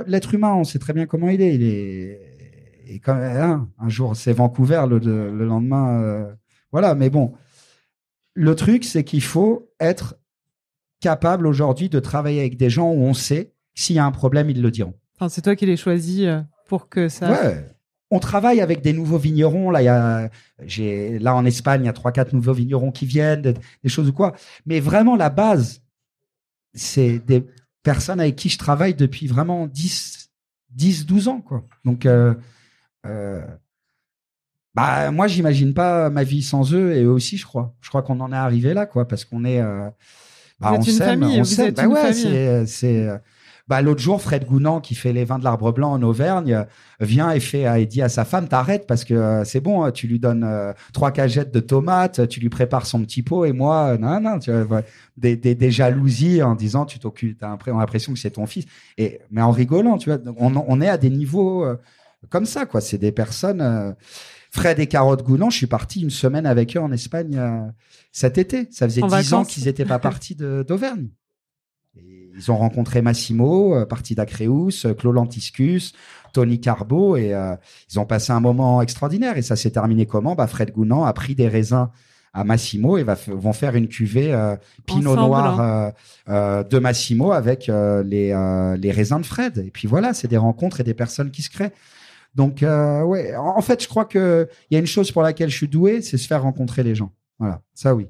[0.06, 1.54] l'être humain, on sait très bien comment il est.
[1.54, 2.20] Il est,
[2.86, 6.32] et quand hein, un jour c'est Vancouver, le, le- le lendemain, euh,
[6.70, 6.94] voilà.
[6.94, 7.32] Mais bon,
[8.34, 10.14] le truc, c'est qu'il faut être
[11.00, 14.48] capable aujourd'hui de travailler avec des gens où on sait s'il y a un problème,
[14.50, 14.94] ils le diront.
[15.16, 17.32] Enfin, c'est toi qui les choisis euh, pour que ça.
[17.32, 17.66] Ouais.
[18.12, 19.70] On travaille avec des nouveaux vignerons.
[19.70, 20.30] Là, il y a,
[20.64, 23.88] j'ai, là en Espagne, il y a trois, quatre nouveaux vignerons qui viennent, des, des
[23.88, 24.34] choses ou quoi.
[24.66, 25.82] Mais vraiment, la base,
[26.74, 27.44] c'est des
[27.82, 30.30] personnes avec qui je travaille depuis vraiment 10,
[30.70, 31.64] 10 12 ans, quoi.
[31.84, 32.34] Donc, euh,
[33.06, 33.44] euh,
[34.74, 37.74] bah, moi, j'imagine pas ma vie sans eux et eux aussi, je crois.
[37.80, 39.88] Je crois qu'on en est arrivé là, quoi, parce qu'on est, euh,
[40.60, 41.66] bah, Vous êtes on une s'aime, famille, on vous s'aime.
[41.68, 42.22] êtes Bah une ouais, famille.
[42.22, 43.20] c'est, c'est,
[43.72, 46.64] bah, l'autre jour, Fred Gounand, qui fait les vins de l'arbre blanc en Auvergne, euh,
[47.00, 50.06] vient et fait, et dit à sa femme, t'arrêtes parce que euh, c'est bon, tu
[50.06, 53.94] lui donnes euh, trois cagettes de tomates, tu lui prépares son petit pot et moi,
[53.94, 54.82] euh, non, non, tu vois,
[55.16, 58.66] des, des, des jalousies en disant, tu t'occupes, t'as l'impression l'impression que c'est ton fils.
[58.98, 61.76] Et, mais en rigolant, tu vois, on, on est à des niveaux euh,
[62.28, 62.80] comme ça, quoi.
[62.80, 63.92] C'est des personnes, euh,
[64.50, 67.66] Fred et Carotte Gounand, je suis parti une semaine avec eux en Espagne euh,
[68.12, 68.68] cet été.
[68.70, 71.08] Ça faisait dix ans qu'ils n'étaient pas partis d'Auvergne.
[71.96, 75.92] Et Ils ont rencontré Massimo, euh, parti d'Acreus, euh, Claude Lantiscus,
[76.32, 77.54] Tony Carbo, et euh,
[77.90, 79.36] ils ont passé un moment extraordinaire.
[79.36, 80.34] Et ça s'est terminé comment?
[80.34, 81.88] Bah, Fred Gounand a pris des raisins
[82.34, 84.56] à Massimo et va vont faire une cuvée euh,
[84.86, 85.90] Pinot Ensemble, Noir euh,
[86.30, 89.58] euh, de Massimo avec euh, les, euh, les raisins de Fred.
[89.58, 91.72] Et puis voilà, c'est des rencontres et des personnes qui se créent.
[92.34, 95.20] Donc euh, ouais, en en fait, je crois que il y a une chose pour
[95.20, 97.12] laquelle je suis doué, c'est se faire rencontrer les gens.
[97.38, 98.08] Voilà, ça oui.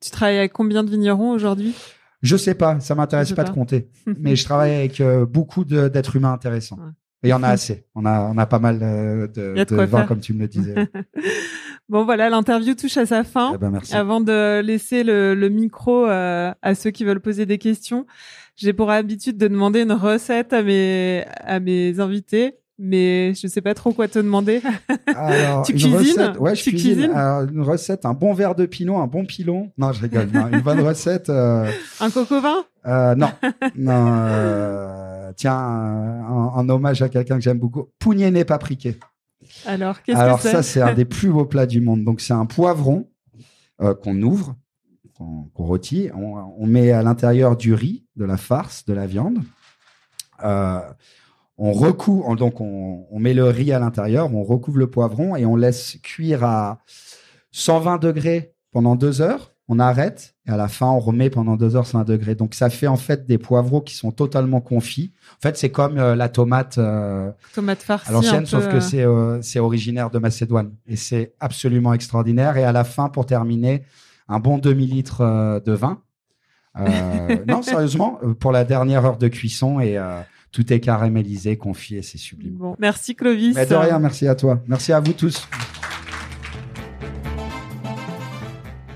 [0.00, 1.74] Tu travailles avec combien de vignerons aujourd'hui?
[2.22, 3.48] Je sais pas, ça m'intéresse pas, pas.
[3.50, 6.76] de compter, mais je travaille avec euh, beaucoup d'êtres humains intéressants.
[6.76, 6.90] Ouais.
[7.24, 7.84] Et il y en a assez.
[7.94, 10.74] On a, on a pas mal euh, de, de de comme tu me le disais.
[11.88, 13.52] Bon voilà, l'interview touche à sa fin.
[13.54, 13.94] eh ben merci.
[13.94, 18.06] Avant de laisser le, le micro euh, à ceux qui veulent poser des questions,
[18.56, 23.60] j'ai pour habitude de demander une recette à mes à mes invités, mais je sais
[23.60, 24.60] pas trop quoi te demander.
[25.16, 26.94] Alors, Tu cuisines recette, ouais, je Tu cuisine.
[26.94, 27.10] cuisines?
[27.12, 29.70] Alors, une recette, un bon verre de pinot, un bon pilon.
[29.78, 30.28] Non, je rigole.
[30.32, 31.28] non, une bonne recette.
[31.30, 31.70] euh,
[32.00, 32.64] Un coco vin?
[32.86, 33.28] euh, non,
[33.76, 33.92] non.
[33.92, 37.88] euh, tiens, un, un hommage à quelqu'un que j'aime beaucoup.
[37.98, 38.98] Pougnée papriqué.
[39.66, 40.52] Alors qu'est-ce Alors que c'est?
[40.52, 42.04] ça, c'est un des plus beaux plats du monde.
[42.04, 43.08] Donc c'est un poivron
[43.78, 44.54] qu'on ouvre,
[45.16, 46.08] qu'on qu'on rôtit.
[46.14, 49.38] On, on met à l'intérieur du riz, de la farce, de la viande.
[50.44, 50.80] Euh,
[51.58, 55.44] on recouvre, donc on, on met le riz à l'intérieur, on recouvre le poivron et
[55.46, 56.78] on laisse cuire à
[57.52, 59.50] 120 degrés pendant deux heures.
[59.68, 62.34] On arrête et à la fin on remet pendant deux heures 120 degrés.
[62.34, 65.12] Donc ça fait en fait des poivrons qui sont totalement confits.
[65.38, 66.78] En fait c'est comme euh, la tomate.
[66.78, 68.08] euh, Tomate farcie.
[68.08, 70.72] à l'ancienne, sauf que euh, c'est euh, c'est originaire de Macédoine.
[70.86, 72.56] Et c'est absolument extraordinaire.
[72.56, 73.84] Et à la fin, pour terminer,
[74.28, 76.02] un bon demi-litre euh, de vin.
[77.46, 79.98] Non, sérieusement, pour la dernière heure de cuisson et
[80.52, 82.54] tout est caramélisé, confié, c'est sublime.
[82.54, 83.54] Bon, merci Clovis.
[83.54, 84.62] Mais de rien, merci à toi.
[84.68, 85.48] Merci à vous tous.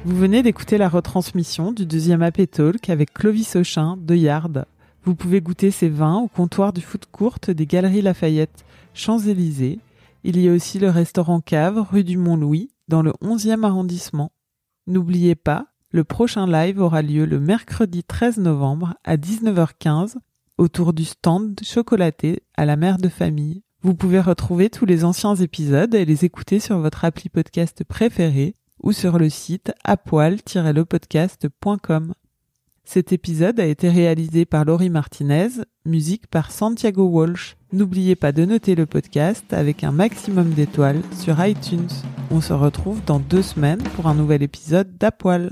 [0.05, 4.67] Vous venez d'écouter la retransmission du deuxième AP Talk avec Clovis Auchin de Yard.
[5.03, 9.81] Vous pouvez goûter ses vins au comptoir du foot courte des Galeries Lafayette, Champs-Élysées.
[10.25, 14.31] Il y a aussi le restaurant Cave, rue du Mont-Louis, dans le 11e arrondissement.
[14.87, 20.17] N'oubliez pas, le prochain live aura lieu le mercredi 13 novembre à 19h15
[20.59, 23.63] autour du stand chocolaté à la mère de famille.
[23.83, 28.55] Vous pouvez retrouver tous les anciens épisodes et les écouter sur votre appli podcast préféré
[28.83, 32.15] ou sur le site apoil-lepodcast.com.
[32.85, 35.49] Cet épisode a été réalisé par Laurie Martinez,
[35.85, 37.57] musique par Santiago Walsh.
[37.73, 41.89] N'oubliez pas de noter le podcast avec un maximum d'étoiles sur iTunes.
[42.31, 45.51] On se retrouve dans deux semaines pour un nouvel épisode d'Apoil.